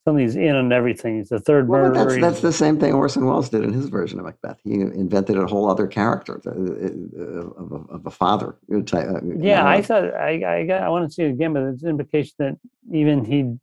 [0.05, 1.17] suddenly he's in on everything.
[1.17, 2.21] He's the third Well, but murderer.
[2.21, 4.59] that's, that's the same thing Orson Welles did in his version of Macbeth.
[4.63, 8.55] He invented a whole other character uh, of, a, of a father.
[8.85, 11.31] type, uh, you yeah, know, I thought I I, got, I want to see it
[11.31, 12.59] again, but it's an implication that
[12.91, 13.57] even he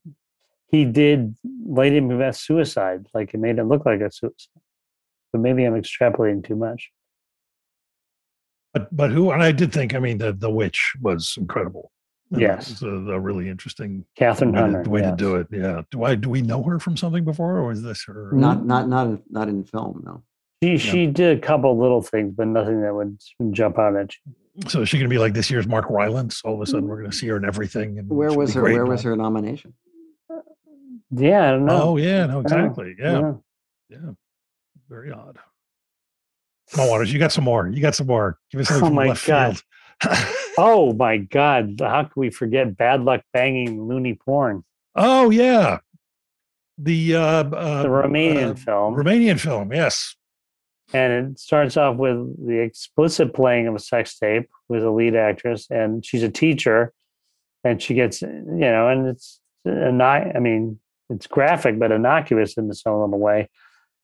[0.68, 3.06] he did Lady Macbeth suicide.
[3.14, 4.48] Like it made it look like a suicide.
[5.32, 6.90] But maybe I'm extrapolating too much.
[8.74, 9.30] But but who?
[9.30, 9.94] And I did think.
[9.94, 11.92] I mean, the the witch was incredible.
[12.32, 12.70] And Yes.
[12.70, 14.90] was a, a really interesting Kathryn way, to, Hunter.
[14.90, 15.48] way to do it.
[15.50, 15.82] Yeah.
[15.90, 18.30] Do I do we know her from something before, or is this her?
[18.32, 20.02] not not not in, not in film.
[20.04, 20.22] No,
[20.62, 23.18] She she did a couple little things, but nothing that would
[23.52, 24.62] jump out at you.
[24.68, 26.42] So is she going to be like this year's Mark Rylance?
[26.44, 27.98] All of a sudden, we're going to see her in everything.
[27.98, 28.60] And Where was her?
[28.60, 29.74] great Where in was her nomination?
[31.10, 31.82] Yeah, I don't know.
[31.82, 32.94] Oh yeah, no, exactly.
[32.98, 33.32] Yeah, Yeah.
[33.90, 34.10] yeah.
[34.88, 35.38] Very odd.
[36.70, 37.66] Come on, Waters, you got some more.
[37.68, 38.38] You got some more.
[38.50, 39.58] Give us something Oh from my left God.
[40.02, 40.14] field.
[40.58, 41.80] Oh my God!
[41.80, 44.64] How can we forget bad luck banging loony porn?
[44.94, 45.78] oh yeah,
[46.78, 49.72] the uh, uh, The Romanian uh, film, Romanian film.
[49.72, 50.14] Yes.
[50.92, 55.16] and it starts off with the explicit playing of a sex tape with a lead
[55.16, 56.92] actress, and she's a teacher,
[57.64, 60.36] and she gets you know, and it's not.
[60.36, 60.78] I mean,
[61.08, 63.48] it's graphic but innocuous in its own little way,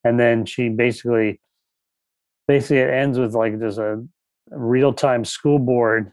[0.05, 1.41] and then she basically,
[2.47, 4.03] basically, it ends with like there's a
[4.51, 6.13] real time school board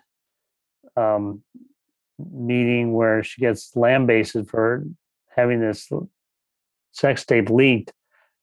[0.96, 1.43] um,
[2.18, 4.86] meeting where she gets lambasted for
[5.36, 5.89] having this
[6.91, 7.91] sex tape leaked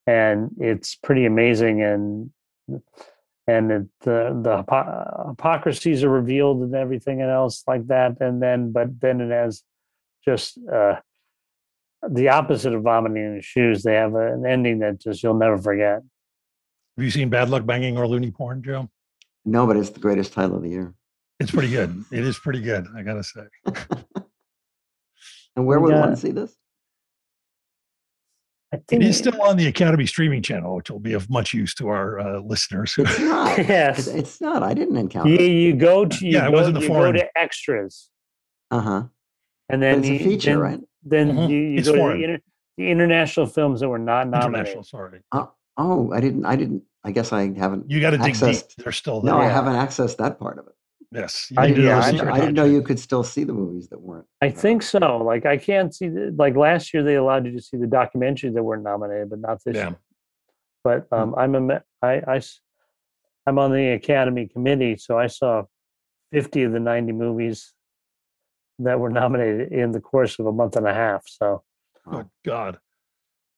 [0.07, 2.31] and it's pretty amazing and
[3.47, 8.73] and it, the the hypo- hypocrisies are revealed and everything else like that and then
[8.73, 9.63] but then it has
[10.25, 10.97] just uh
[12.11, 15.57] the opposite of vomiting in the shoes they have an ending that just you'll never
[15.57, 16.03] forget
[16.97, 18.91] Have you seen Bad Luck Banging or Loony Porn, Joe?
[19.45, 20.95] No, but it's the greatest title of the year.
[21.43, 22.05] It's pretty good.
[22.12, 22.86] It is pretty good.
[22.97, 23.43] I gotta say.
[25.57, 26.55] And where We would got- one see this?
[28.74, 31.74] i think is still on the Academy streaming channel, which will be of much use
[31.74, 32.95] to our uh, listeners.
[32.97, 33.59] It's not.
[33.68, 34.62] yes It's, it's not.
[34.62, 35.28] I didn't encounter.
[35.28, 35.49] you, it.
[35.51, 38.09] you go to you, Yeah, it was in the you go to extras
[38.70, 39.03] Uh huh.
[39.68, 40.80] and But then it's a feature, then, right?
[41.03, 41.51] then Mhm.
[41.51, 42.38] you, you It's go to the, inter,
[42.78, 45.20] the international films that were not nominated International, sorry.
[45.76, 46.45] Oh, I didn't.
[46.47, 46.82] I didn't.
[47.05, 47.90] I guess I haven't.
[47.90, 48.62] You got to dig deep.
[48.78, 49.34] They're still there.
[49.34, 50.74] No, I haven't accessed that part of it.
[51.13, 51.53] Yes.
[51.57, 54.27] I- need yeah, I- I, didn't know you could still see the movies that weren't.
[54.41, 55.19] I think so.
[55.19, 58.55] Like I can't see the, like last year they allowed you to see the documentaries
[58.55, 59.89] that weren't nominated, but not this Yeah.
[59.91, 59.99] year.
[60.85, 62.61] But um, I'm a me- I, I s-
[63.47, 65.65] I'm on the Academy committee, so I saw
[66.33, 67.73] 50 of the 90 movies
[68.79, 71.25] that were nominated in the course of a month and a half.
[71.27, 71.63] So
[72.11, 72.79] Good God.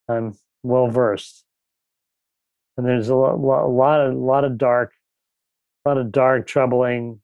[0.09, 1.45] I'm well versed.
[2.77, 4.93] And there's a lot, lot, lot of lot of dark,
[5.85, 7.21] a lot of dark, troubling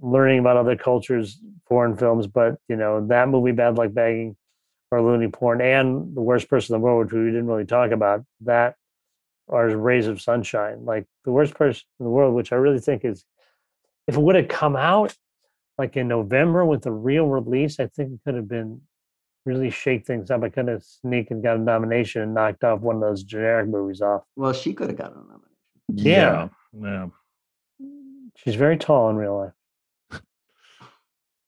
[0.00, 2.26] learning about other cultures, foreign films.
[2.26, 4.36] But you know that movie, Bad Luck Banging,
[4.90, 7.90] or Loony Porn, and The Worst Person in the World, which we didn't really talk
[7.90, 8.76] about, that
[9.48, 10.84] are rays of sunshine.
[10.84, 13.24] Like The Worst Person in the World, which I really think is,
[14.06, 15.14] if it would have come out
[15.78, 18.80] like in November with the real release, I think it could have been
[19.46, 20.42] really shake things up.
[20.42, 23.68] I could have sneaked and got a nomination and knocked off one of those generic
[23.68, 24.22] movies off.
[24.36, 25.48] Well, she could have gotten a nomination.
[25.88, 26.48] Yeah.
[26.78, 27.06] yeah.
[28.36, 29.52] She's very tall in real life.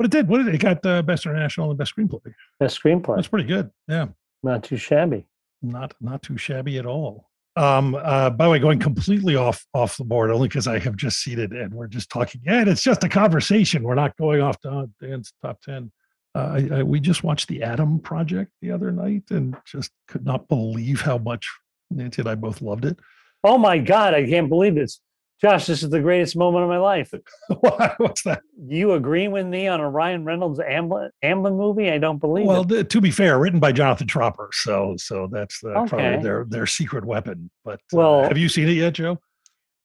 [0.00, 0.28] But it did.
[0.28, 0.54] What did it?
[0.54, 2.22] It got uh, best international and best screenplay.
[2.58, 3.70] Best screenplay, That's pretty good.
[3.86, 4.06] Yeah.
[4.42, 5.26] not too shabby.
[5.60, 7.28] Not not too shabby at all.
[7.54, 10.96] Um, uh, by the way, going completely off off the board only because I have
[10.96, 12.40] just seated and we're just talking.
[12.46, 13.82] And it's just a conversation.
[13.82, 15.92] We're not going off to Dan's top ten.
[16.34, 16.38] Uh,
[16.72, 20.48] I, I, we just watched the Adam Project the other night and just could not
[20.48, 21.46] believe how much
[21.90, 22.98] Nancy and I both loved it.
[23.44, 24.98] Oh my God, I can't believe this.
[25.40, 27.14] Josh, this is the greatest moment of my life.
[27.96, 28.42] What's that?
[28.66, 31.90] You agreeing with me on a Ryan Reynolds Amblin, Amblin movie?
[31.90, 32.68] I don't believe Well, it.
[32.68, 36.66] th- to be fair, written by Jonathan Tropper, so so that's uh, probably their their
[36.66, 37.50] secret weapon.
[37.64, 39.18] But uh, Well- have you seen it yet, Joe?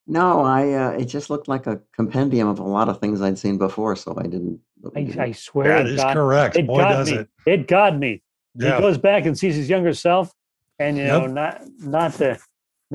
[0.08, 0.72] No, I.
[0.74, 3.96] Uh, it just looked like a compendium of a lot of things I'd seen before,
[3.96, 4.60] so I didn't.
[4.96, 6.58] I, I swear That it is got, correct.
[6.58, 7.18] it Boy, got does me.
[7.18, 7.30] it.
[7.48, 8.22] It got me.
[8.54, 8.76] Yeah.
[8.76, 10.32] He goes back and sees his younger self,
[10.78, 11.32] and you know, Yep.
[11.32, 12.38] not not to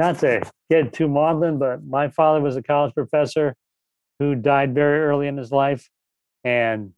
[0.01, 0.41] not to
[0.71, 3.55] get too maudlin, but my father was a college professor
[4.19, 5.91] who died very early in his life,
[6.43, 6.93] and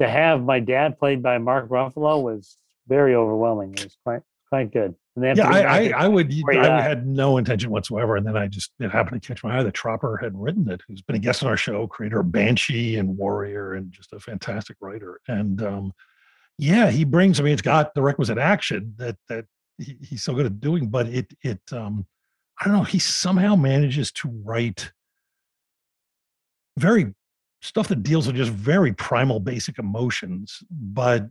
[0.00, 2.56] to have my dad played by Mark Ruffalo was
[2.88, 3.74] very overwhelming.
[3.74, 4.96] It was quite quite good.
[5.14, 6.32] And they have yeah, I, I, I would.
[6.48, 9.62] I had no intention whatsoever, and then I just it happened to catch my eye
[9.62, 10.80] The Tropper had written it.
[10.88, 14.18] Who's been a guest on our show, creator of Banshee and Warrior, and just a
[14.18, 15.20] fantastic writer.
[15.28, 15.92] And um,
[16.58, 17.38] yeah, he brings.
[17.38, 19.44] I mean, it's got the requisite action that that
[19.78, 22.06] he, he's so good at doing, but it it um,
[22.60, 22.84] I don't know.
[22.84, 24.92] He somehow manages to write
[26.78, 27.14] very
[27.62, 31.26] stuff that deals with just very primal, basic emotions, but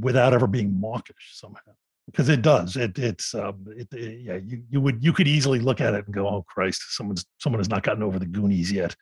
[0.00, 1.72] without ever being mawkish somehow
[2.06, 5.58] because it does it it's um it, it- yeah you you would you could easily
[5.58, 8.72] look at it and go oh christ someone's someone has not gotten over the goonies
[8.72, 8.96] yet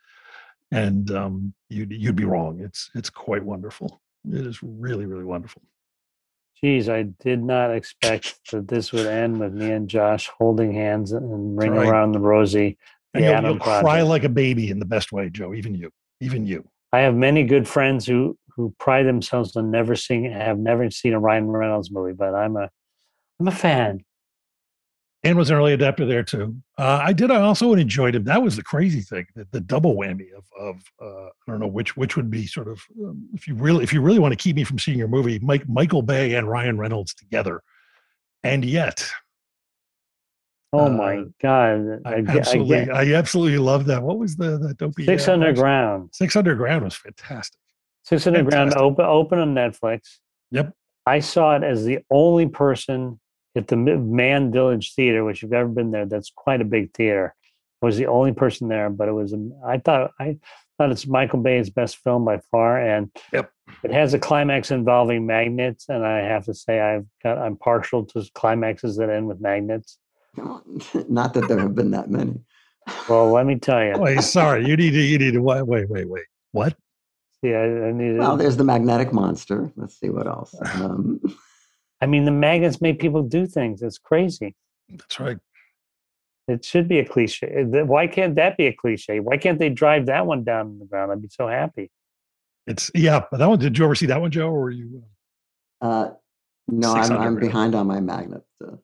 [0.73, 4.01] and um you'd you'd be wrong it's it's quite wonderful
[4.33, 5.63] it is really really wonderful
[6.63, 11.13] Geez, I did not expect that this would end with me and Josh holding hands
[11.13, 11.89] and ringing right.
[11.89, 12.77] around the rosy.
[13.15, 14.09] and The you'll, Adam you'll cry Project.
[14.09, 15.91] like a baby in the best way joe even you
[16.21, 20.59] even you I have many good friends who who pride themselves on never seeing have
[20.59, 22.69] never seen a Ryan Reynolds movie, but I'm a
[23.39, 24.05] I'm a fan.
[25.23, 26.57] And was an early adapter there too.
[26.79, 27.31] Uh, I did.
[27.31, 28.25] I also enjoyed him.
[28.25, 31.67] That was the crazy thing, the, the double whammy of of uh, I don't know
[31.67, 34.37] which which would be sort of um, if you really if you really want to
[34.37, 37.63] keep me from seeing your movie, Mike Michael Bay and Ryan Reynolds together,
[38.43, 39.09] and yet.
[40.73, 42.01] Oh Uh, my god!
[42.05, 44.03] I I, I absolutely, get I absolutely love that.
[44.03, 45.05] What was the that dopey?
[45.05, 46.11] Six uh, Underground.
[46.13, 47.59] Six Underground was fantastic.
[48.05, 48.81] Six Underground Fantastic.
[48.81, 50.19] open open on Netflix.
[50.53, 50.73] Yep.
[51.07, 53.19] I saw it as the only person
[53.57, 56.65] at the Mi- Mann Village Theater, which if you've ever been there, that's quite a
[56.65, 57.35] big theater.
[57.83, 59.35] I was the only person there, but it was.
[59.65, 60.37] I thought I
[60.77, 63.51] thought it's Michael Bay's best film by far, and Yep.
[63.83, 65.87] it has a climax involving magnets.
[65.89, 69.99] And I have to say, I've got I'm partial to climaxes that end with magnets.
[70.37, 72.41] Not that there have been that many.
[73.09, 73.95] Well, let me tell you.
[73.99, 76.25] Wait, sorry, you need to you need to wait wait wait wait.
[76.53, 76.77] What?
[77.43, 78.19] Yeah, I, I need.
[78.19, 79.73] Well, to there's the magnetic monster.
[79.77, 80.55] Let's see what else.
[80.75, 81.21] Um,
[82.01, 83.83] I mean, the magnets make people do things.
[83.83, 84.55] It's crazy.
[84.89, 85.39] That's right.
[86.49, 87.63] It should be a cliche.
[87.63, 89.21] Uh, Why can't that be a cliche?
[89.21, 91.13] Why can't they drive that one down on the ground?
[91.13, 91.91] I'd be so happy.
[92.67, 93.25] It's yeah.
[93.31, 93.59] But that one.
[93.59, 94.49] Did you ever see that one, Joe?
[94.49, 95.05] Or were you
[95.81, 96.11] uh,
[96.69, 98.43] no, I'm, I'm behind on my magnet.
[98.65, 98.77] Uh,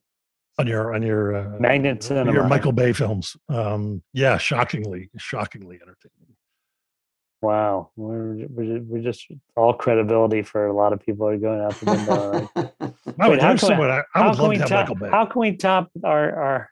[0.59, 2.49] on your on your uh, Magnet your cinema.
[2.49, 3.37] Michael Bay films?
[3.49, 6.35] Um, yeah, shockingly, shockingly entertaining.
[7.43, 9.27] Wow, we're we're we're just
[9.57, 12.51] all credibility for a lot of people are going out the window.
[12.57, 12.95] right?
[13.21, 14.61] I would, how there's can we- someone I, I how would can love we to
[14.63, 14.81] have top?
[14.89, 15.11] Michael Bay.
[15.11, 16.71] How can we top our our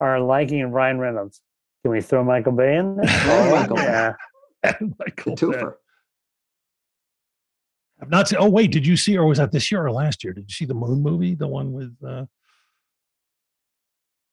[0.00, 1.40] our liking of Ryan Reynolds?
[1.82, 3.06] Can we throw Michael Bay in there?
[3.20, 3.82] Throw Michael Bay.
[3.84, 4.12] yeah.
[4.62, 5.62] the Michael Bay.
[8.02, 8.38] I've not seen.
[8.40, 10.32] Oh wait, did you see, or was that this year or last year?
[10.32, 11.94] Did you see the Moon movie, the one with?
[12.06, 12.24] uh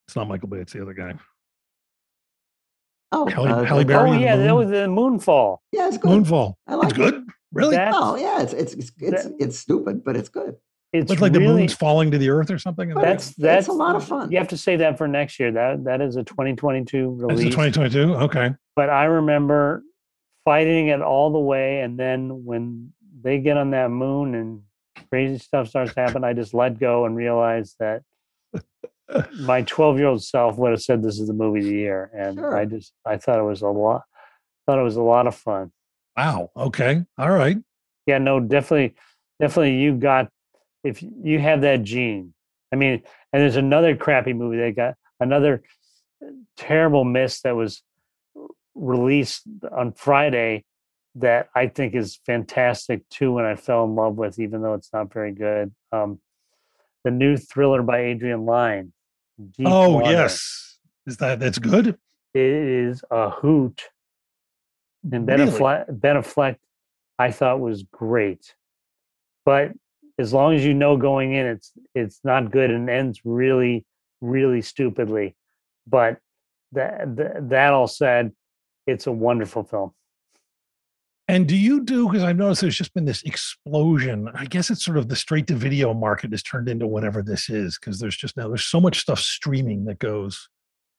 [0.08, 0.58] It's not Michael Bay.
[0.58, 1.14] It's the other guy.
[3.12, 5.58] Oh, Halle- uh, Halle Berry Oh yeah, that was the Moonfall.
[5.72, 6.10] Yeah, it's good.
[6.24, 6.54] Moonfall.
[6.66, 7.10] I like it's it.
[7.12, 7.24] good.
[7.52, 7.76] Really?
[7.76, 10.56] That- Oh, yeah, it's it's it's it's, That- it's stupid, but it's good.
[10.92, 12.90] It's It's like the moon's falling to the earth or something.
[12.90, 14.30] and But that's that's a lot of fun.
[14.30, 15.50] You have to say that for next year.
[15.50, 17.54] That that is a 2022 That's the release.
[17.54, 18.14] 2022.
[18.26, 18.54] Okay.
[18.76, 19.82] but I remember
[20.44, 22.92] fighting it all the way, and then when
[23.22, 24.60] they get on that moon and
[25.10, 28.02] crazy stuff starts to happen, I just let go and realized that
[29.40, 32.10] my 12 year old self would have said this is the movie of the year,
[32.14, 32.56] and Sure.
[32.56, 34.02] I just I thought it was a lot,
[34.66, 35.72] thought it was a lot of fun.
[36.16, 36.50] Wow.
[36.56, 37.04] Okay.
[37.18, 37.58] All right.
[38.06, 38.94] Yeah, no, definitely,
[39.40, 40.28] definitely, you got
[40.82, 42.34] if you have that gene.
[42.72, 43.02] I mean,
[43.32, 45.62] and there's another crappy movie they got another
[46.56, 47.82] terrible miss that was
[48.74, 50.64] released on Friday
[51.16, 54.92] that I think is fantastic too, and I fell in love with, even though it's
[54.92, 55.72] not very good.
[55.92, 56.20] Um,
[57.04, 58.92] the new thriller by Adrian Lyne.
[59.38, 60.10] Deep oh Water.
[60.12, 60.78] yes.
[61.06, 61.98] Is that that's good?
[62.34, 63.82] it is a hoot.
[65.12, 65.52] And Ben Really?
[65.52, 66.56] Affleck, Ben Affleck,
[67.18, 68.54] I thought was great,
[69.44, 69.72] but
[70.18, 73.84] as long as you know going in, it's it's not good and ends really,
[74.20, 75.36] really stupidly.
[75.86, 76.18] But
[76.72, 78.32] that that, that all said,
[78.86, 79.92] it's a wonderful film.
[81.26, 84.28] And do you do because I've noticed there's just been this explosion.
[84.34, 87.48] I guess it's sort of the straight to video market has turned into whatever this
[87.48, 90.50] is because there's just now there's so much stuff streaming that goes,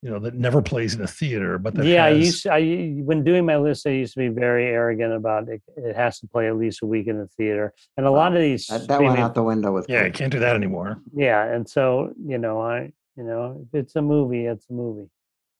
[0.01, 1.59] you know, that never plays in a theater.
[1.59, 4.29] But that yeah, I used to, I when doing my list, I used to be
[4.29, 5.61] very arrogant about it.
[5.77, 8.41] It has to play at least a week in the theater, and a lot of
[8.41, 10.97] these That, that went out the window with yeah, you can't do that anymore.
[11.13, 15.07] yeah, and so you know, I you know, if it's a movie, it's a movie.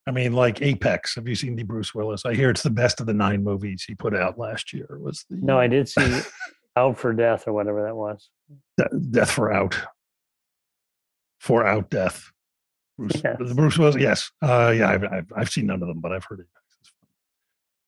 [0.08, 1.16] I mean, like Apex.
[1.16, 2.26] Have you seen the Bruce Willis?
[2.26, 4.97] I hear it's the best of the nine movies he put out last year.
[5.01, 6.20] Was the No, I did see
[6.78, 8.30] Out for Death or whatever that was.
[9.10, 9.80] Death for Out.
[11.39, 12.32] For Out Death.
[12.97, 13.38] Bruce, Yes.
[13.39, 13.95] The Bruce Willis.
[13.97, 14.30] Yes.
[14.41, 16.47] Uh, yeah, I've, I've I've seen none of them, but I've heard it.
[16.82, 17.08] It's fun.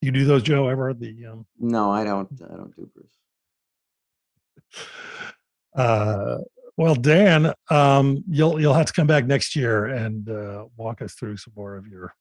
[0.01, 0.67] You do those, Joe?
[0.69, 2.29] Ever the um, No, I don't.
[2.43, 4.87] I don't do Bruce.
[5.75, 6.37] uh,
[6.77, 11.13] well, Dan, um, you'll you'll have to come back next year and uh, walk us
[11.15, 12.13] through some more of your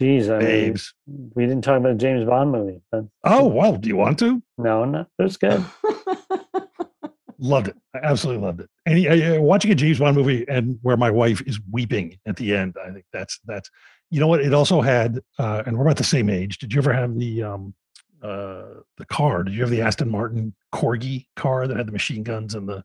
[0.00, 0.94] Jeez, I mean, babes.
[1.06, 4.42] we didn't talk about a James Bond movie, but Oh well, do you want to?
[4.58, 5.64] no, no, it was good.
[7.38, 7.76] Loved it.
[7.94, 8.70] I absolutely loved it.
[8.86, 12.54] And uh, watching a James Bond movie and where my wife is weeping at the
[12.54, 13.68] end, I think that's that's.
[14.10, 14.40] You know what?
[14.40, 16.58] It also had, uh, and we're about the same age.
[16.58, 17.74] Did you ever have the um,
[18.22, 18.62] uh,
[18.98, 19.42] the car?
[19.42, 22.84] Did you have the Aston Martin Corgi car that had the machine guns and the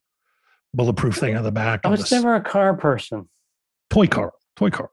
[0.73, 1.81] bulletproof thing on the back?
[1.83, 3.29] I was the s- never a car person.
[3.89, 4.89] toy car, toy car.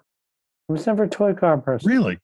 [0.69, 1.91] I was never a toy car person.
[1.91, 2.19] Really?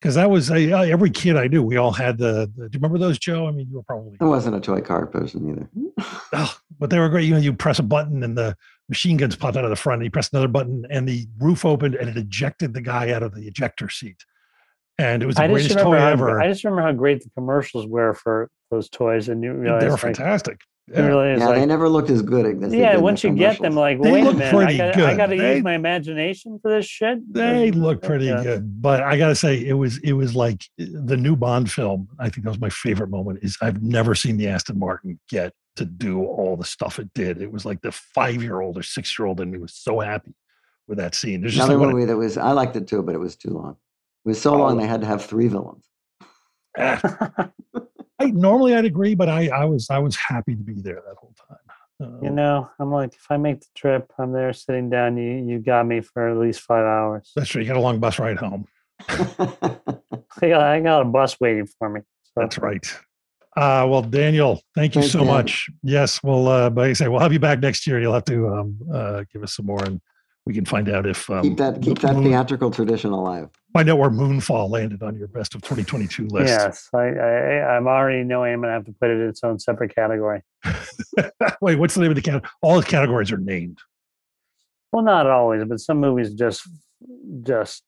[0.00, 1.62] Because that was a, uh, every kid I knew.
[1.62, 2.68] We all had the, the.
[2.68, 3.46] Do you remember those, Joe?
[3.46, 4.16] I mean, you were probably.
[4.20, 5.68] I wasn't a toy car person either.
[6.32, 7.24] Oh, but they were great.
[7.24, 8.54] You know, you press a button and the
[8.90, 10.00] machine guns popped out of the front.
[10.00, 13.22] And you press another button and the roof opened and it ejected the guy out
[13.22, 14.22] of the ejector seat.
[14.98, 16.40] And it was the I just greatest remember toy how, ever.
[16.40, 19.86] I just remember how great the commercials were for those toys, and you realize they
[19.86, 20.52] were like, fantastic.
[20.54, 23.02] It really is Yeah, like, they never looked as good as they yeah, in the
[23.02, 25.16] once you get them, like, They wait a look minute, I pretty got, I good.
[25.16, 27.18] got to They- use my imagination for this shit.
[27.32, 28.42] They look pretty Yeah.
[28.44, 32.08] good, but I gotta say, it was it was like the new Bond film.
[32.20, 33.40] I think that was my favorite moment.
[33.42, 37.42] Is I've never seen the Aston Martin get to do all the stuff it did.
[37.42, 39.98] It was like the five year old or six year old, and he was so
[39.98, 40.34] happy
[40.86, 41.40] with that scene.
[41.40, 43.18] There's just Another like, what a- movie that was I liked it too, but it
[43.18, 43.72] was too long.
[44.24, 44.58] It was so Oh.
[44.58, 45.84] long they had to have three villains.
[46.78, 47.50] Ah.
[48.18, 51.16] I normally I'd agree, but I I was I was happy to be there that
[51.16, 51.58] whole time.
[52.22, 55.16] You Um, know, I'm like, if I make the trip, I'm there sitting down.
[55.16, 57.32] You you got me for at least five hours.
[57.34, 57.62] that's true.
[57.62, 58.66] You got a long bus ride home.
[59.08, 62.00] I got, I got a bus waiting for me.
[62.24, 62.32] So.
[62.36, 62.86] That's right.
[63.56, 65.28] Uh, well, Daniel, thank you Thanks, so Dan.
[65.28, 65.68] much.
[65.82, 67.98] Yes, we'll, uh, like I say, we'll have you back next year.
[67.98, 69.98] You'll have to um, uh, give us some more, and
[70.46, 73.48] we can find out if um, keep that keep that Moon- theatrical tradition alive.
[73.72, 76.46] find out where Moonfall landed on your best of 2022 list.
[76.48, 79.58] Yes, I, I I'm already knowing I'm gonna have to put it in its own
[79.58, 80.42] separate category.
[81.60, 82.44] Wait, what's the name of the cat?
[82.62, 83.78] All the categories are named.
[84.92, 86.62] Well, not always, but some movies just
[87.42, 87.82] just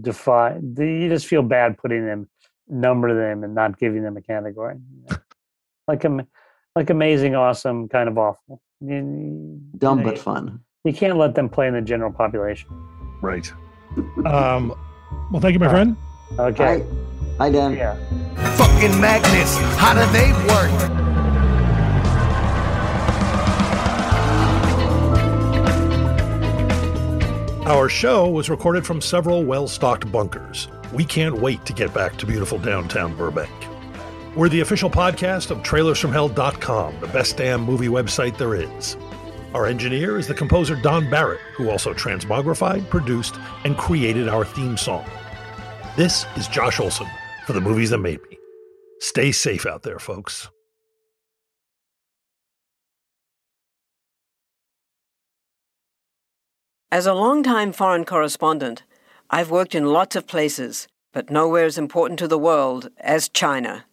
[0.00, 0.56] defy.
[0.78, 2.28] You just feel bad putting them,
[2.68, 4.76] number them, and not giving them a category.
[5.88, 6.22] like am,
[6.76, 8.62] like amazing, awesome, kind of awful.
[8.80, 10.60] You- you- Dumb you know, but fun.
[10.86, 12.68] You can't let them play in the general population.
[13.20, 13.52] Right.
[14.24, 14.72] Um,
[15.32, 15.96] well, thank you, my All friend.
[16.38, 16.78] Okay.
[16.78, 16.86] Hi,
[17.38, 17.76] hi Dan.
[17.76, 17.96] Yeah.
[18.54, 20.70] Fucking magnets, how do they work?
[27.66, 30.68] Our show was recorded from several well stocked bunkers.
[30.92, 33.50] We can't wait to get back to beautiful downtown Burbank.
[34.36, 38.96] We're the official podcast of trailersfromhell.com, the best damn movie website there is.
[39.54, 44.76] Our engineer is the composer Don Barrett, who also transmogrified, produced, and created our theme
[44.76, 45.06] song.
[45.96, 47.06] This is Josh Olson
[47.46, 48.38] for the movies that made me.
[49.00, 50.48] Stay safe out there, folks.
[56.92, 58.84] As a longtime foreign correspondent,
[59.28, 63.86] I've worked in lots of places, but nowhere as important to the world as China.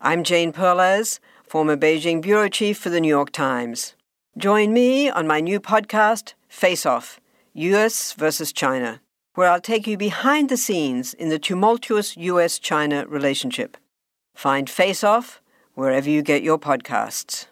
[0.00, 3.95] I'm Jane Perlez, former Beijing bureau chief for the New York Times.
[4.38, 7.18] Join me on my new podcast, Face Off
[7.54, 9.00] US versus China,
[9.34, 13.78] where I'll take you behind the scenes in the tumultuous US China relationship.
[14.34, 15.40] Find Face Off
[15.72, 17.46] wherever you get your podcasts.